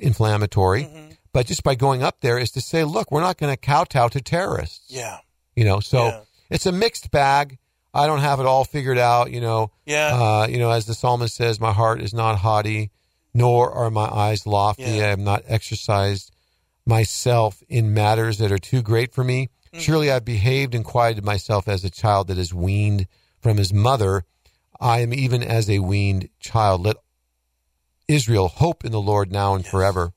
[0.00, 1.12] inflammatory, mm-hmm.
[1.32, 4.08] but just by going up there is to say, look, we're not going to kowtow
[4.08, 4.86] to terrorists.
[4.88, 5.18] Yeah.
[5.54, 6.20] You know, so yeah.
[6.50, 7.58] it's a mixed bag.
[7.98, 9.30] I don't have it all figured out.
[9.30, 9.70] You know.
[9.84, 10.14] Yeah.
[10.14, 12.90] Uh, you know, as the psalmist says, my heart is not haughty,
[13.34, 14.82] nor are my eyes lofty.
[14.82, 15.06] Yeah.
[15.06, 16.32] I am not exercised
[16.86, 19.50] myself in matters that are too great for me.
[19.72, 19.80] Mm-hmm.
[19.80, 23.06] Surely I've behaved and quieted myself as a child that is weaned
[23.40, 24.24] from his mother.
[24.80, 26.86] I am even as a weaned child.
[26.86, 26.96] Let
[28.06, 29.70] Israel hope in the Lord now and yes.
[29.70, 30.12] forever.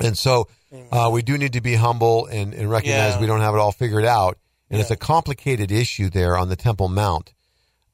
[0.00, 0.48] And so
[0.92, 3.20] uh, we do need to be humble and, and recognize yeah.
[3.20, 4.38] we don't have it all figured out.
[4.70, 4.82] And yeah.
[4.82, 7.32] it's a complicated issue there on the Temple Mount.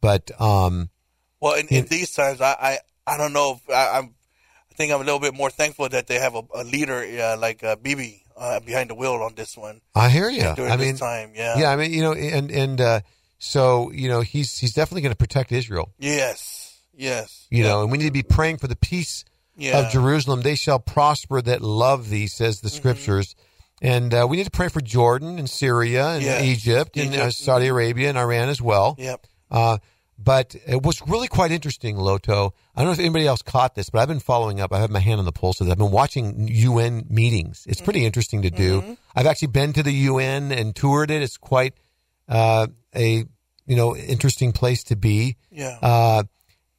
[0.01, 0.91] But um,
[1.41, 4.15] well, in, in, in these times, I, I, I don't know if I, I'm
[4.75, 7.37] I think I'm a little bit more thankful that they have a, a leader uh,
[7.39, 9.81] like uh, Bibi uh, behind the wheel on this one.
[9.95, 10.53] I hear you.
[10.57, 11.71] During I this mean, time, yeah, yeah.
[11.71, 13.01] I mean, you know, and and uh,
[13.39, 15.93] so you know, he's he's definitely going to protect Israel.
[15.99, 17.47] Yes, yes.
[17.51, 17.69] You yeah.
[17.69, 19.25] know, and we need to be praying for the peace
[19.57, 19.79] yeah.
[19.79, 20.43] of Jerusalem.
[20.43, 22.77] They shall prosper that love thee, says the mm-hmm.
[22.77, 23.37] scriptures.
[23.85, 26.43] And uh, we need to pray for Jordan and Syria and yes.
[26.43, 28.97] Egypt, and uh, Saudi Arabia and Iran as well.
[28.99, 29.27] Yep.
[29.51, 29.77] Uh,
[30.19, 32.55] but it was really quite interesting, Loto.
[32.75, 34.73] I don't know if anybody else caught this, but I've been following up.
[34.73, 35.69] I have my hand on the pulse of.
[35.69, 37.67] I've been watching UN meetings.
[37.69, 38.81] It's pretty interesting to do.
[38.81, 38.93] Mm-hmm.
[39.15, 41.21] I've actually been to the UN and toured it.
[41.21, 41.75] It's quite
[42.27, 43.25] uh, a
[43.67, 45.37] you know interesting place to be.
[45.51, 45.79] Yeah.
[45.83, 46.23] Uh,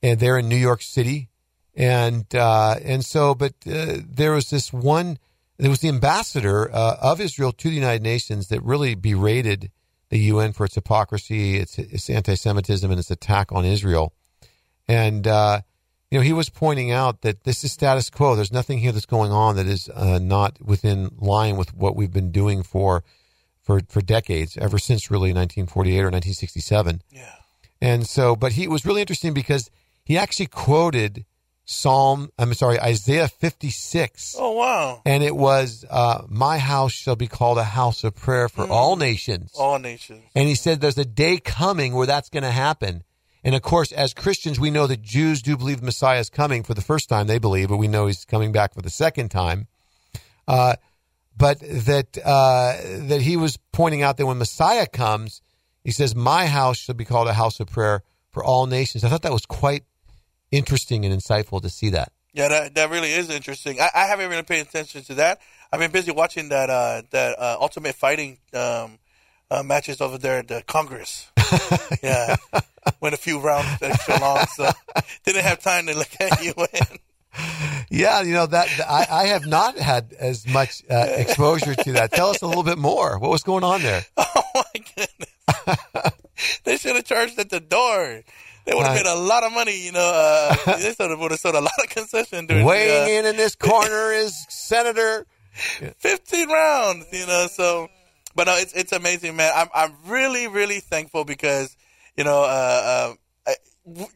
[0.01, 1.29] and they're in New York City,
[1.75, 5.19] and uh, and so, but uh, there was this one.
[5.57, 9.71] There was the ambassador uh, of Israel to the United Nations that really berated
[10.09, 14.13] the UN for its hypocrisy, its, its anti-Semitism, and its attack on Israel.
[14.87, 15.61] And uh,
[16.11, 18.35] you know, he was pointing out that this is status quo.
[18.35, 22.13] There's nothing here that's going on that is uh, not within line with what we've
[22.13, 23.03] been doing for
[23.61, 27.01] for for decades, ever since really 1948 or 1967.
[27.11, 27.35] Yeah.
[27.81, 29.69] And so, but he it was really interesting because
[30.03, 31.25] he actually quoted
[31.65, 34.35] Psalm, I'm sorry, Isaiah 56.
[34.37, 35.01] Oh, wow.
[35.03, 38.69] And it was, uh, My house shall be called a house of prayer for mm.
[38.69, 39.51] all nations.
[39.57, 40.23] All nations.
[40.35, 43.03] And he said there's a day coming where that's going to happen.
[43.43, 46.63] And of course, as Christians, we know that Jews do believe the Messiah is coming
[46.63, 47.27] for the first time.
[47.27, 49.67] They believe, but we know he's coming back for the second time.
[50.47, 50.75] Uh,
[51.37, 55.41] but that uh, that he was pointing out that when Messiah comes,
[55.83, 59.09] he says, "My house shall be called a house of prayer for all nations." I
[59.09, 59.83] thought that was quite
[60.51, 62.11] interesting and insightful to see that.
[62.33, 63.79] Yeah, that, that really is interesting.
[63.79, 65.39] I, I haven't really paid attention to that.
[65.71, 68.99] I've been busy watching that uh, that uh, Ultimate Fighting um,
[69.49, 71.31] uh, matches over there at the Congress.
[72.03, 72.35] yeah,
[72.99, 74.69] went a few rounds extra long, so
[75.23, 76.53] didn't have time to look at you.
[77.89, 82.11] Yeah, you know that I, I have not had as much uh, exposure to that.
[82.11, 83.19] Tell us a little bit more.
[83.19, 84.03] What was going on there?
[84.17, 86.11] Oh my goodness!
[86.63, 88.21] they should have charged at the door.
[88.65, 90.11] They would have made a lot of money, you know.
[90.13, 92.47] Uh, they sort of would have sold a lot of concession.
[92.47, 95.25] During Weighing the, uh, in in this corner is Senator.
[95.97, 97.47] Fifteen rounds, you know.
[97.49, 97.89] So,
[98.35, 99.51] but no, it's it's amazing, man.
[99.55, 101.77] I'm I'm really really thankful because
[102.17, 103.13] you know uh,
[103.45, 103.53] uh,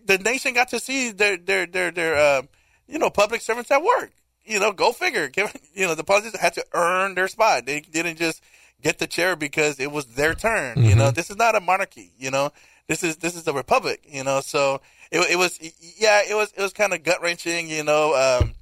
[0.05, 2.41] the nation got to see their their their their uh,
[2.87, 4.11] you know public servants at work.
[4.45, 5.31] You know, go figure.
[5.75, 7.65] You know, the politicians had to earn their spot.
[7.65, 8.43] They didn't just
[8.81, 10.75] get the chair because it was their turn.
[10.75, 10.89] Mm-hmm.
[10.89, 12.11] You know, this is not a monarchy.
[12.17, 12.51] You know,
[12.89, 14.41] this is this is a republic, you know.
[14.41, 14.81] So
[15.11, 15.57] it, it was
[15.97, 18.15] yeah, it was it was kind of gut wrenching, you know.
[18.15, 18.55] Um,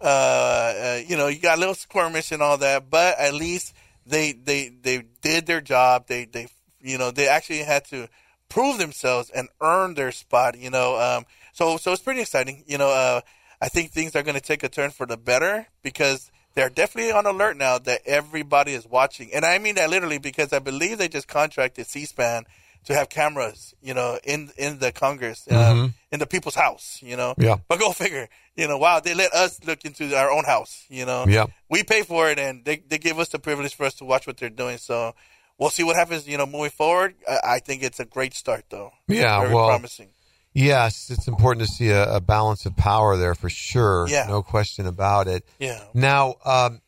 [0.00, 3.74] uh, uh, you know, you got a little squirmish and all that, but at least
[4.06, 6.06] they they they did their job.
[6.06, 6.46] They they
[6.80, 8.08] you know they actually had to
[8.48, 10.56] prove themselves and earn their spot.
[10.56, 12.62] You know, um, so so it's pretty exciting.
[12.68, 13.20] You know, uh,
[13.60, 17.10] I think things are going to take a turn for the better because they're definitely
[17.10, 20.98] on alert now that everybody is watching, and I mean that literally because I believe
[20.98, 22.44] they just contracted C-SPAN
[22.84, 25.86] to have cameras, you know, in in the Congress, um, mm-hmm.
[26.10, 27.34] in the people's house, you know.
[27.38, 27.56] Yeah.
[27.68, 28.78] But go figure, you know.
[28.78, 31.24] Wow, they let us look into our own house, you know.
[31.28, 31.46] Yeah.
[31.68, 34.26] We pay for it, and they they give us the privilege for us to watch
[34.26, 34.78] what they're doing.
[34.78, 35.14] So
[35.58, 37.14] we'll see what happens, you know, moving forward.
[37.28, 38.92] I, I think it's a great start, though.
[39.08, 39.40] Yeah.
[39.40, 40.08] Very well, promising.
[40.54, 44.06] Yes, it's important to see a, a, balance of power there for sure.
[44.08, 44.26] Yeah.
[44.28, 45.46] No question about it.
[45.58, 45.82] Yeah.
[45.94, 46.82] Now, um,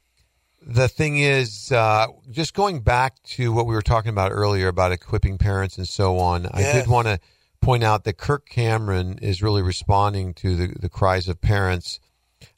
[0.67, 4.93] the thing is, uh, just going back to what we were talking about earlier about
[4.93, 7.21] equipping parents and so on, I did want to
[7.61, 12.01] point out that Kirk Cameron is really responding to the, the cries of parents,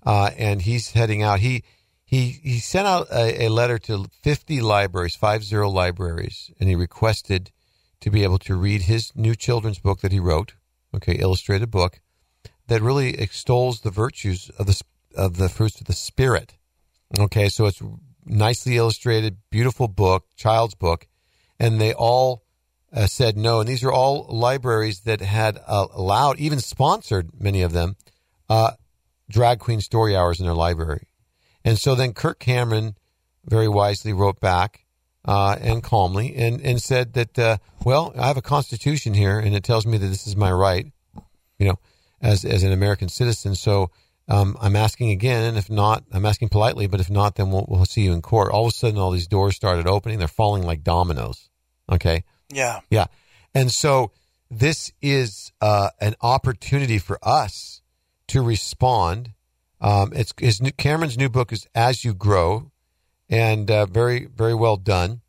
[0.05, 1.41] uh, and he's heading out.
[1.41, 1.65] He
[2.05, 6.77] he he sent out a, a, letter to 50 libraries, five zero libraries, and he
[6.77, 7.51] requested
[8.01, 10.55] to be able to read his new children's book that he wrote,
[10.95, 12.01] okay, illustrated book
[12.69, 14.81] that really extols the virtues of the
[15.17, 16.55] of the fruits of the spirit
[17.19, 17.83] Okay, so it's
[18.25, 21.07] nicely illustrated, beautiful book, child's book,
[21.59, 22.43] and they all
[22.93, 23.61] uh, said no.
[23.61, 27.97] And these are all libraries that had uh, allowed, even sponsored many of them,
[28.49, 28.73] uh,
[29.31, 31.07] drag queen story hours in their library.
[31.65, 32.97] And so then Kirk Cameron
[33.45, 34.85] very wisely wrote back
[35.25, 39.55] uh, and calmly and, and said that, uh, well, I have a constitution here and
[39.55, 40.87] it tells me that this is my right,
[41.59, 41.79] you know,
[42.21, 43.55] as, as an American citizen.
[43.55, 43.91] So
[44.29, 47.67] um, I'm asking again, and if not, I'm asking politely, but if not, then we'll,
[47.69, 48.51] we'll see you in court.
[48.51, 50.19] All of a sudden, all these doors started opening.
[50.19, 51.49] They're falling like dominoes.
[51.91, 52.25] Okay.
[52.53, 52.81] Yeah.
[52.91, 53.07] Yeah.
[53.55, 54.11] And so
[54.51, 57.83] this is uh, an opportunity for us
[58.29, 59.33] to respond.
[59.81, 62.71] Um, it's his new, Cameron's new book is As You Grow,
[63.29, 65.21] and uh, very very well done.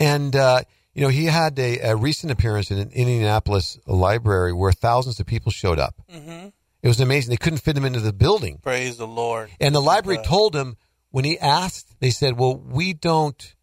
[0.00, 0.62] And uh,
[0.94, 5.26] you know he had a, a, recent appearance in an Indianapolis library where thousands of
[5.26, 5.94] people showed up.
[6.12, 6.48] Mm-hmm.
[6.82, 7.30] It was amazing.
[7.30, 8.58] They couldn't fit him into the building.
[8.62, 9.50] Praise the Lord.
[9.60, 10.76] And the library told him
[11.10, 13.54] when he asked, they said, "Well, we don't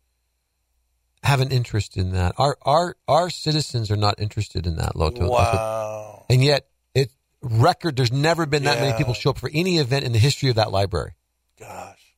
[1.24, 2.36] have an interest in that.
[2.38, 5.30] Our our our citizens are not interested in that." Loto.
[5.30, 6.26] Wow.
[6.30, 7.12] And yet, it
[7.42, 7.96] record.
[7.96, 8.86] There's never been that yeah.
[8.86, 11.16] many people show up for any event in the history of that library.
[11.58, 12.16] Gosh.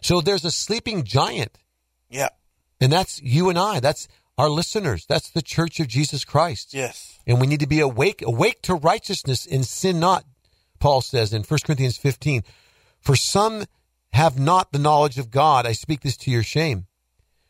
[0.00, 1.58] So there's a sleeping giant.
[2.08, 2.28] Yeah.
[2.80, 3.80] And that's you and I.
[3.80, 5.06] That's our listeners.
[5.06, 6.74] That's the church of Jesus Christ.
[6.74, 7.18] Yes.
[7.26, 10.24] And we need to be awake, awake to righteousness and sin not,
[10.80, 12.42] Paul says in 1 Corinthians 15.
[13.00, 13.64] For some
[14.12, 15.66] have not the knowledge of God.
[15.66, 16.86] I speak this to your shame.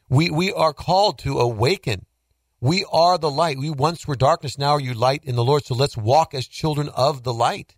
[0.09, 2.07] We, we are called to awaken.
[2.61, 3.59] We are the light.
[3.59, 4.59] We once were darkness.
[4.59, 5.65] Now are you light in the Lord.
[5.65, 7.77] So let's walk as children of the light.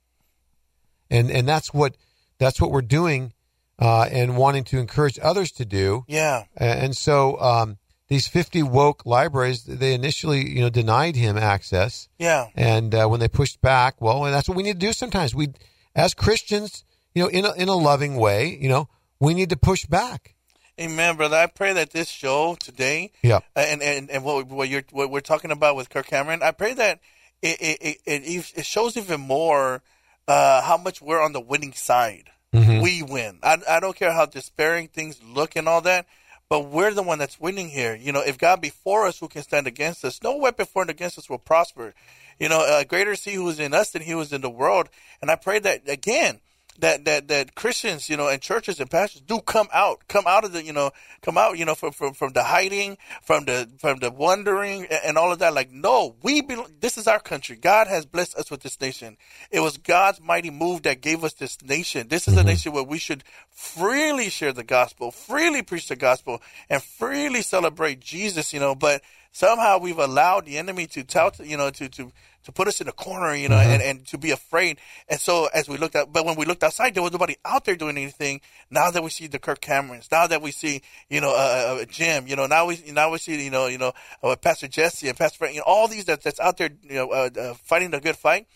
[1.10, 1.96] And, and that's what,
[2.38, 3.32] that's what we're doing,
[3.78, 6.04] uh, and wanting to encourage others to do.
[6.08, 6.44] Yeah.
[6.56, 7.78] And so, um,
[8.08, 12.08] these 50 woke libraries, they initially, you know, denied him access.
[12.18, 12.46] Yeah.
[12.54, 15.34] And uh, when they pushed back, well, and that's what we need to do sometimes.
[15.34, 15.48] We,
[15.94, 16.84] as Christians,
[17.14, 18.88] you know, in a, in a loving way, you know,
[19.18, 20.34] we need to push back.
[20.78, 21.36] Amen, brother.
[21.36, 25.20] I pray that this show today, yeah, and and, and what what you're what we're
[25.20, 27.00] talking about with Kirk Cameron, I pray that
[27.40, 29.82] it it it, it shows even more
[30.28, 32.28] uh, how much we're on the winning side.
[32.52, 32.82] Mm-hmm.
[32.82, 33.38] We win.
[33.42, 36.06] I I don't care how despairing things look and all that
[36.48, 37.94] but we're the one that's winning here.
[37.94, 40.22] You know, if God be for us, who can stand against us?
[40.22, 41.94] No weapon formed against us will prosper.
[42.38, 44.42] You know, uh, greater is He who is in us than He who is in
[44.42, 44.88] the world.
[45.20, 46.40] And I pray that again,
[46.80, 50.44] that that that Christians, you know, and churches and pastors do come out, come out
[50.44, 50.90] of the, you know,
[51.22, 55.00] come out, you know, from from, from the hiding, from the from the wondering, and,
[55.04, 55.54] and all of that.
[55.54, 56.68] Like, no, we belong.
[56.80, 57.56] This is our country.
[57.56, 59.16] God has blessed us with this nation.
[59.50, 62.08] It was God's mighty move that gave us this nation.
[62.08, 62.46] This is mm-hmm.
[62.46, 67.42] a nation where we should freely share the gospel, freely preach the gospel, and freely
[67.42, 68.52] celebrate Jesus.
[68.52, 69.02] You know, but
[69.32, 72.12] somehow we've allowed the enemy to tell, you know, to to
[72.46, 73.70] to put us in a corner, you know, mm-hmm.
[73.70, 74.78] and, and to be afraid.
[75.08, 77.64] And so as we looked at, but when we looked outside, there was nobody out
[77.64, 78.40] there doing anything.
[78.70, 81.84] Now that we see the Kirk Camerons, now that we see, you know, uh, uh,
[81.86, 83.92] Jim, you know, now we now we see, you know, you know,
[84.22, 86.94] uh, Pastor Jesse and Pastor Frank, you know, all these that, that's out there, you
[86.94, 88.46] know, uh, uh, fighting the good fight.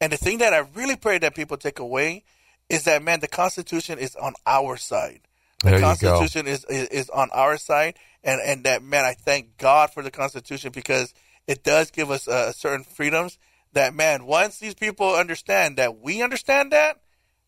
[0.00, 2.24] And the thing that I really pray that people take away
[2.70, 5.20] is that man, the Constitution is on our side.
[5.62, 9.58] The there Constitution is, is is on our side, and and that man, I thank
[9.58, 11.12] God for the Constitution because
[11.46, 13.38] it does give us uh, certain freedoms
[13.72, 17.00] that, man, once these people understand that we understand that,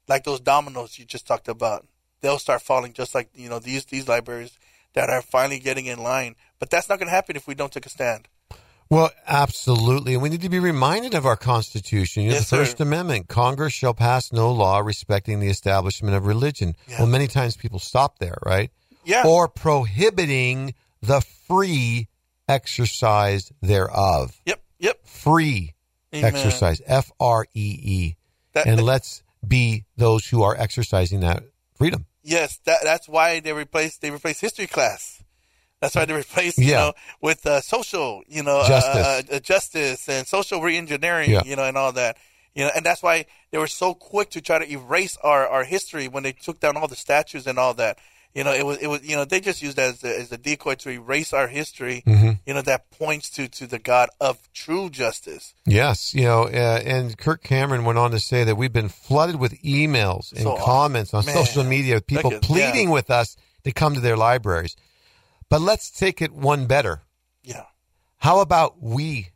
[0.09, 1.87] like those dominoes you just talked about,
[2.21, 4.59] they'll start falling just like, you know, these, these libraries
[4.95, 6.35] that are finally getting in line.
[6.59, 8.29] But that's not going to happen if we don't take a stand.
[8.91, 10.15] Well, absolutely.
[10.15, 12.23] And we need to be reminded of our Constitution.
[12.23, 12.85] You know, yes, the First sir.
[12.85, 16.75] Amendment Congress shall pass no law respecting the establishment of religion.
[16.89, 17.01] Yeah.
[17.01, 18.71] Well, many times people stop there, right?
[19.05, 19.25] Yeah.
[19.27, 22.09] Or prohibiting the free
[22.49, 24.41] exercise thereof.
[24.47, 25.07] Yep, yep.
[25.07, 25.75] Free
[26.15, 26.25] Amen.
[26.25, 28.17] exercise, F R E E.
[28.55, 31.45] And let's be those who are exercising that
[31.75, 32.07] freedom.
[32.23, 35.23] Yes, that, that's why they replaced they replaced history class.
[35.81, 36.79] That's why they replaced, you yeah.
[36.79, 36.93] know,
[37.23, 41.43] with uh, social, you know, justice, uh, uh, justice and social reengineering, yeah.
[41.45, 42.17] you know, and all that.
[42.55, 45.63] You know, and that's why they were so quick to try to erase our, our
[45.63, 47.99] history when they took down all the statues and all that.
[48.35, 50.31] You know, it was it was you know they just used that as a, as
[50.33, 52.03] a decoy to erase our history.
[52.07, 52.33] Mm-hmm.
[52.47, 55.55] You know that points to to the God of true justice.
[55.67, 59.37] Yes, you know, uh, and Kirk Cameron went on to say that we've been flooded
[59.37, 61.35] with emails and So comments on Man.
[61.35, 62.95] social media with people at- pleading yeah.
[62.95, 64.77] with us to come to their libraries.
[65.49, 67.01] But let's take it one better.
[67.43, 67.65] Yeah,
[68.19, 69.31] How about we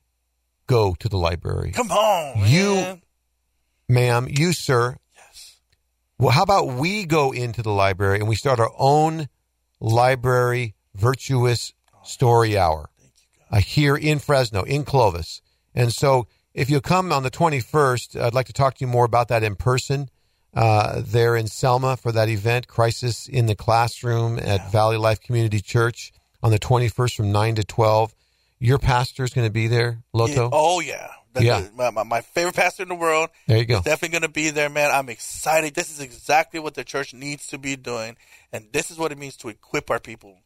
[0.66, 1.72] go to the library?
[1.72, 3.02] come on, You- man.
[3.88, 4.96] Ma'am, you, sir.
[6.22, 9.28] Well, how about we go into the library and we start our own
[9.80, 12.90] library virtuous story hour
[13.50, 15.42] uh, here in Fresno, in Clovis.
[15.74, 19.04] And so if you come on the 21st, I'd like to talk to you more
[19.04, 20.10] about that in person.
[20.54, 25.58] Uh, there in Selma for that event, Crisis in the Classroom at Valley Life Community
[25.58, 28.14] Church on the 21st from 9 to 12.
[28.60, 30.44] Your pastor is going to be there, Loto?
[30.44, 30.50] Yeah.
[30.52, 31.08] Oh yeah.
[31.34, 31.60] The- Yeah.
[31.60, 33.30] the- my, my, my favorite pastor in the world.
[33.46, 33.76] There you go.
[33.82, 34.90] definitely going to be there, man.
[34.90, 35.74] I'm excited.
[35.74, 38.16] This is exactly what the church needs to be doing,
[38.52, 40.36] and this is what it means to equip our people.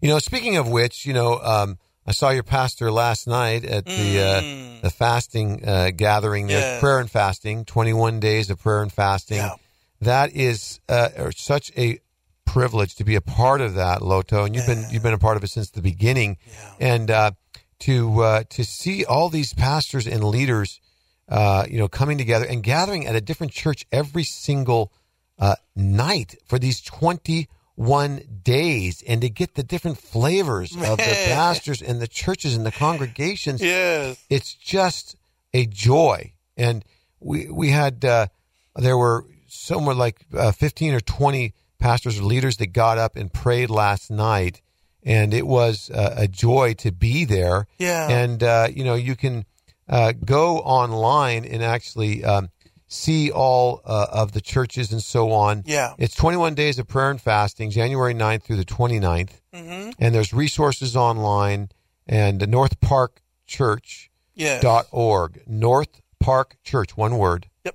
[0.00, 3.84] You know, speaking of which, you know, um, I saw your pastor last night at
[3.84, 4.80] the uh, Mm.
[4.82, 6.80] the fasting uh, gathering, Yes.
[6.80, 9.38] prayer and fasting, twenty one days of prayer and fasting.
[9.38, 9.54] Yeah.
[10.00, 11.98] That is uh, such a
[12.46, 15.36] privilege to be a part of that, Loto, and you've been you've been a part
[15.36, 16.38] of it since the beginning,
[16.80, 17.32] and uh,
[17.80, 20.80] to uh, to see all these pastors and leaders,
[21.28, 24.92] uh, you know, coming together and gathering at a different church every single
[25.38, 31.04] uh, night for these twenty one days, and to get the different flavors of the
[31.28, 34.18] pastors and the churches and the congregations Yes.
[34.28, 35.14] it's just
[35.54, 36.32] a joy.
[36.56, 36.84] And
[37.20, 38.26] we we had uh,
[38.74, 43.32] there were somewhere like uh, fifteen or twenty pastors or leaders that got up and
[43.32, 44.60] prayed last night,
[45.04, 47.66] and it was uh, a joy to be there.
[47.78, 48.08] Yeah.
[48.08, 49.44] And uh, you know you can
[49.88, 52.50] uh, go online and actually um,
[52.86, 55.62] see all uh, of the churches and so on.
[55.66, 55.94] Yeah.
[55.98, 59.90] It's 21 days of prayer and fasting, January 9th through the 29th Mm-hmm.
[59.98, 61.70] and there's resources online
[62.06, 64.62] and North Park Church Yes.
[64.62, 65.40] dot org.
[65.46, 67.48] North Park Church, one word.
[67.64, 67.74] Yep.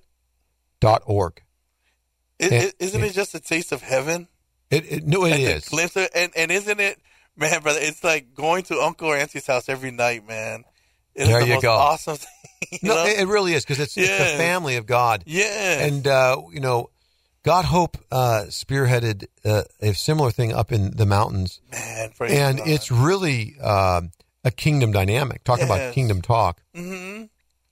[0.80, 1.41] Dot org.
[2.39, 4.28] Is, And- isn't it just a taste of heaven?
[4.69, 5.67] It, it no, it and is.
[5.69, 6.99] glimpse of- and and isn't it,
[7.38, 7.79] man, brother?
[7.81, 10.63] It's like going to Uncle or Auntie's house every night, man.
[11.15, 11.71] It is There the you most go.
[11.73, 12.79] awesome thing.
[12.81, 13.05] you No, know?
[13.05, 15.23] it, really is because it's, it's the family of God.
[15.25, 16.89] yeah, And uh, you know,
[17.43, 22.67] God Hope uh, spearheaded uh, a similar thing up in the mountains, man, and God.
[22.67, 24.11] it's really um
[24.45, 25.43] a kingdom dynamic.
[25.43, 27.29] Talking about kingdom talk, Mhm.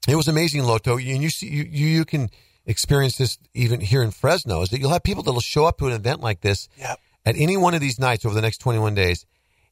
[0.07, 0.97] it was amazing, Loto.
[0.97, 2.29] And you see, you, you you can
[2.65, 4.61] experience this even here in Fresno.
[4.61, 6.99] Is that you'll have people that'll show up to an event like this Yep.
[7.25, 9.25] at any one of these nights over the next twenty one days,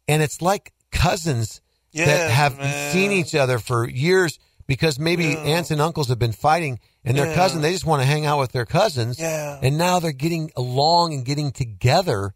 [0.10, 1.62] and it's like cousins
[1.93, 2.91] that have man.
[2.93, 5.39] seen each other for years because maybe Yeah.
[5.55, 7.36] aunts and uncles have been fighting and their Yeah.
[7.36, 9.60] cousin they just want to hang out with their cousins Yeah.
[9.62, 12.34] and now they're getting along and getting together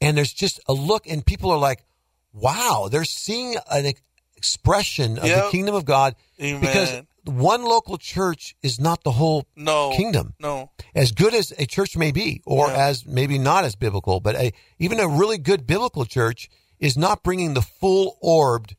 [0.00, 1.84] and there's just a look and people are like
[2.32, 3.92] wow they're seeing an
[4.36, 6.60] expression of the kingdom of god Amen.
[6.60, 11.66] because one local church is not the whole no kingdom No, as good as a
[11.66, 12.86] church may be, or Yeah.
[12.88, 16.48] as maybe not as biblical, but a, even a really good biblical church
[16.80, 18.76] is not bringing the full orbed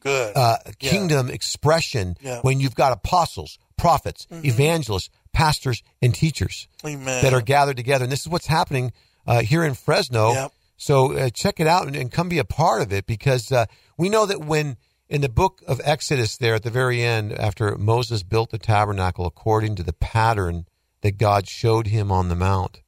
[0.00, 0.36] good.
[0.36, 0.90] uh, Yeah.
[0.90, 2.40] kingdom expression Yeah.
[2.40, 7.22] when you've got apostles, prophets, evangelists, pastors, and teachers Amen.
[7.22, 8.04] that are gathered together.
[8.04, 8.92] And this is what's happening
[9.26, 10.32] uh, here in Fresno.
[10.32, 10.52] Yep.
[10.76, 13.66] So uh, check it out and, and come be a part of it because uh,
[13.96, 14.76] we know that when
[15.08, 19.26] in the book of Exodus, there at the very end, after Moses built the tabernacle
[19.26, 20.66] according to the pattern
[21.02, 22.80] that God showed him on the mount,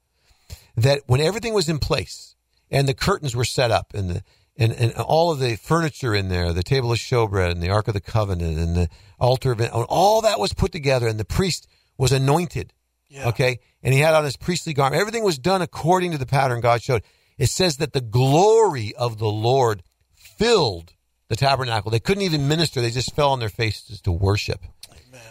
[0.76, 2.34] that when everything was in place
[2.70, 4.22] and the curtains were set up and the
[4.56, 7.88] and, and all of the furniture in there, the table of showbread and the Ark
[7.88, 8.88] of the Covenant and the
[9.18, 11.66] altar of all that was put together and the priest
[11.98, 12.72] was anointed.
[13.08, 13.28] Yeah.
[13.28, 13.58] Okay.
[13.82, 15.00] And he had on his priestly garment.
[15.00, 17.02] Everything was done according to the pattern God showed.
[17.36, 19.82] It says that the glory of the Lord
[20.14, 20.92] filled
[21.28, 21.90] the tabernacle.
[21.90, 22.80] They couldn't even minister.
[22.80, 24.64] They just fell on their faces to worship.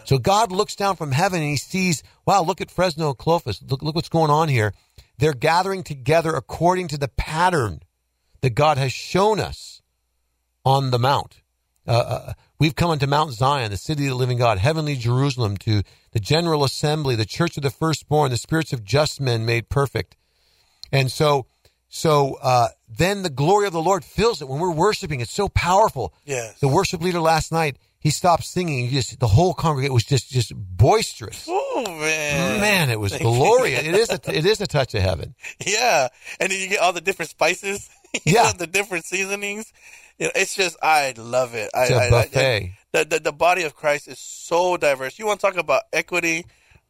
[0.04, 3.62] So God looks down from heaven and he sees, wow, look at Fresno Clovis.
[3.62, 4.74] Look, look what's going on here.
[5.18, 7.80] They're gathering together according to the pattern
[8.44, 9.80] that God has shown us
[10.66, 11.40] on the mount.
[11.88, 15.56] Uh, uh, we've come unto Mount Zion, the city of the living God, heavenly Jerusalem,
[15.58, 15.82] to
[16.12, 20.18] the general assembly, the church of the firstborn, the spirits of just men made perfect.
[20.92, 21.46] And so,
[21.88, 25.22] so uh, then the glory of the Lord fills it when we're worshiping.
[25.22, 26.12] It's so powerful.
[26.26, 26.60] Yes.
[26.60, 28.88] The worship leader last night, he stopped singing.
[28.88, 31.46] He just the whole congregation was just just boisterous.
[31.48, 33.82] Oh man, Man, it was glorious.
[33.82, 35.34] It is a, it is a touch of heaven.
[35.66, 37.88] Yeah, and then you get all the different spices.
[38.24, 38.42] Yeah.
[38.44, 39.72] know, the different seasonings.
[40.18, 41.70] You know, it's just I love it.
[41.74, 42.72] I, It's a I- I- buffet.
[42.92, 45.18] the, the the body of Christ is so diverse.
[45.18, 46.46] You want to talk about equity?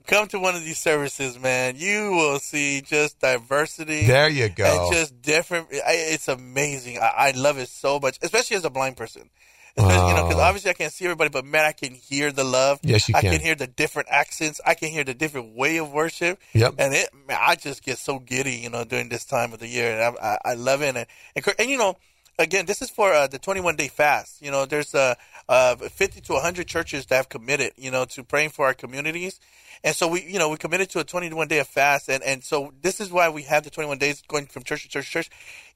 [0.07, 1.77] Come to one of these services, man.
[1.79, 4.07] You will see just diversity.
[4.07, 4.65] There you go.
[4.87, 5.69] And just different.
[5.73, 6.99] I, it's amazing.
[6.99, 9.31] I, I love it so much, especially as a blind person.
[9.77, 12.45] Especially, you know, because obviously I can't see everybody, but man, I can hear the
[12.45, 12.79] love.
[12.83, 13.33] Yes, you I can.
[13.33, 14.61] can hear the different accents.
[14.65, 16.39] I can hear the different way of worship.
[16.53, 16.75] Yep.
[16.79, 19.67] And it, man, I just get so giddy, you know, during this time of the
[19.67, 20.95] year, and I, I, I love it.
[20.95, 21.97] And, and and you know,
[22.39, 24.41] again, this is for uh, the 21 day fast.
[24.41, 25.15] You know, there's uh,
[25.49, 29.41] uh, 50 to 100 churches that have committed, you know, to praying for our communities.
[29.83, 32.43] And so we, you know, we committed to a 21 day of fast, and and
[32.43, 35.11] so this is why we have the 21 days going from church to church to
[35.11, 35.31] church.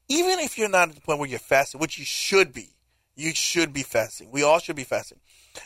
[0.09, 2.71] Even if you're not at the point where you're fasting, which you should be,
[3.19, 4.29] you should be fasting.
[4.31, 5.19] We all should be fasting.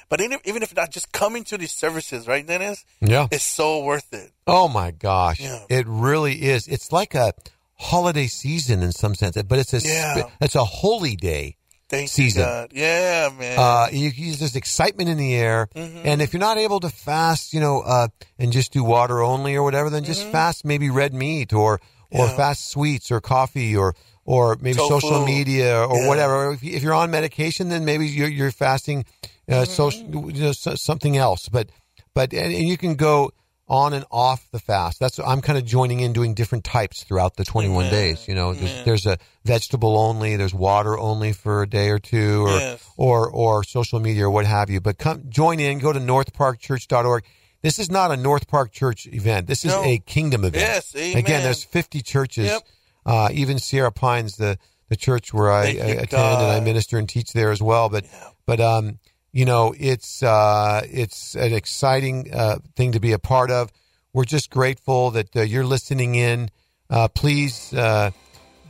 [0.09, 3.27] But even if, not, just coming to these services, right, Dennis, Yeah.
[3.31, 4.31] it's so worth it.
[4.47, 5.65] Oh my gosh, Yeah.
[5.69, 6.67] it really is.
[6.67, 7.33] It's like a
[7.79, 10.23] holiday season in some sense, but it's a Yeah.
[10.41, 11.57] it's a holy day.
[11.91, 12.41] Thank Season.
[12.41, 12.71] you, God.
[12.73, 13.59] Yeah, man.
[13.59, 16.07] Uh, you, you, there's excitement in the air, Mm-hmm.
[16.07, 19.57] and if you're not able to fast, you know, uh, and just do water only
[19.57, 22.31] or whatever, then just fast maybe red meat or or Mm-hmm.
[22.31, 22.37] Yeah.
[22.37, 23.95] fast sweets or coffee or
[24.25, 25.01] or maybe Tofu.
[25.01, 26.09] social media or Yeah.
[26.09, 26.53] whatever.
[26.53, 29.05] If, you, if you're on medication, then maybe you're, you're fasting
[29.49, 29.65] uh, Mm-hmm.
[29.73, 31.49] social, you know, so- something else.
[31.49, 31.71] But
[32.15, 33.33] but and, and you can go
[33.69, 35.01] on and off the fast.
[35.01, 37.91] That's I'm kind of joining in doing different types throughout the 21 Amen.
[37.93, 38.29] days.
[38.29, 38.85] You know, there's, Amen.
[38.85, 42.85] there's a vegetable only, there's water only for a day or two, or Yes.
[42.97, 44.81] or or social media or what have you.
[44.81, 45.79] But come join in.
[45.79, 47.25] Go to northparkchurch.org.
[47.63, 49.47] This is not a North Park Church event.
[49.47, 49.85] This is No.
[49.85, 50.63] a kingdom event.
[50.63, 51.17] Yes, amen.
[51.17, 52.47] Again, there's 50 churches.
[52.47, 52.63] Yep.
[53.05, 57.09] Uh, even Sierra Pines, the the church where I, I attend and I minister and
[57.09, 57.89] teach there as well.
[57.89, 58.05] But
[58.47, 58.99] but um,
[59.33, 63.73] you know, it's uh, it's an exciting uh, thing to be a part of.
[64.13, 66.51] We're just grateful that uh, you're listening in.
[66.91, 68.11] Uh, please uh,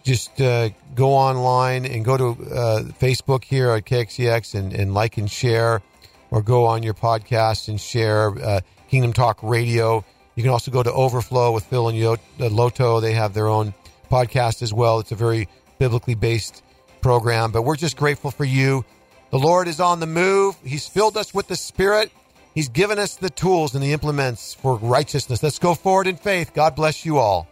[0.04, 5.16] just uh, go online and go to uh, Facebook here at KXEX and, and like
[5.18, 5.82] and share,
[6.30, 10.04] or go on your podcast and share uh, Kingdom Talk Radio.
[10.36, 13.00] You can also go to Overflow with Phil and Yo- uh, Loto.
[13.00, 13.74] They have their own
[14.12, 15.00] podcast as well.
[15.00, 15.48] It's a very
[15.78, 16.62] biblically based
[17.00, 18.84] program, but we're just grateful for you.
[19.30, 20.54] The Lord is on the move.
[20.62, 22.12] He's filled us with the Spirit.
[22.54, 25.42] He's given us the tools and the implements for righteousness.
[25.42, 26.52] Let's go forward in faith.
[26.52, 27.48] God bless you all.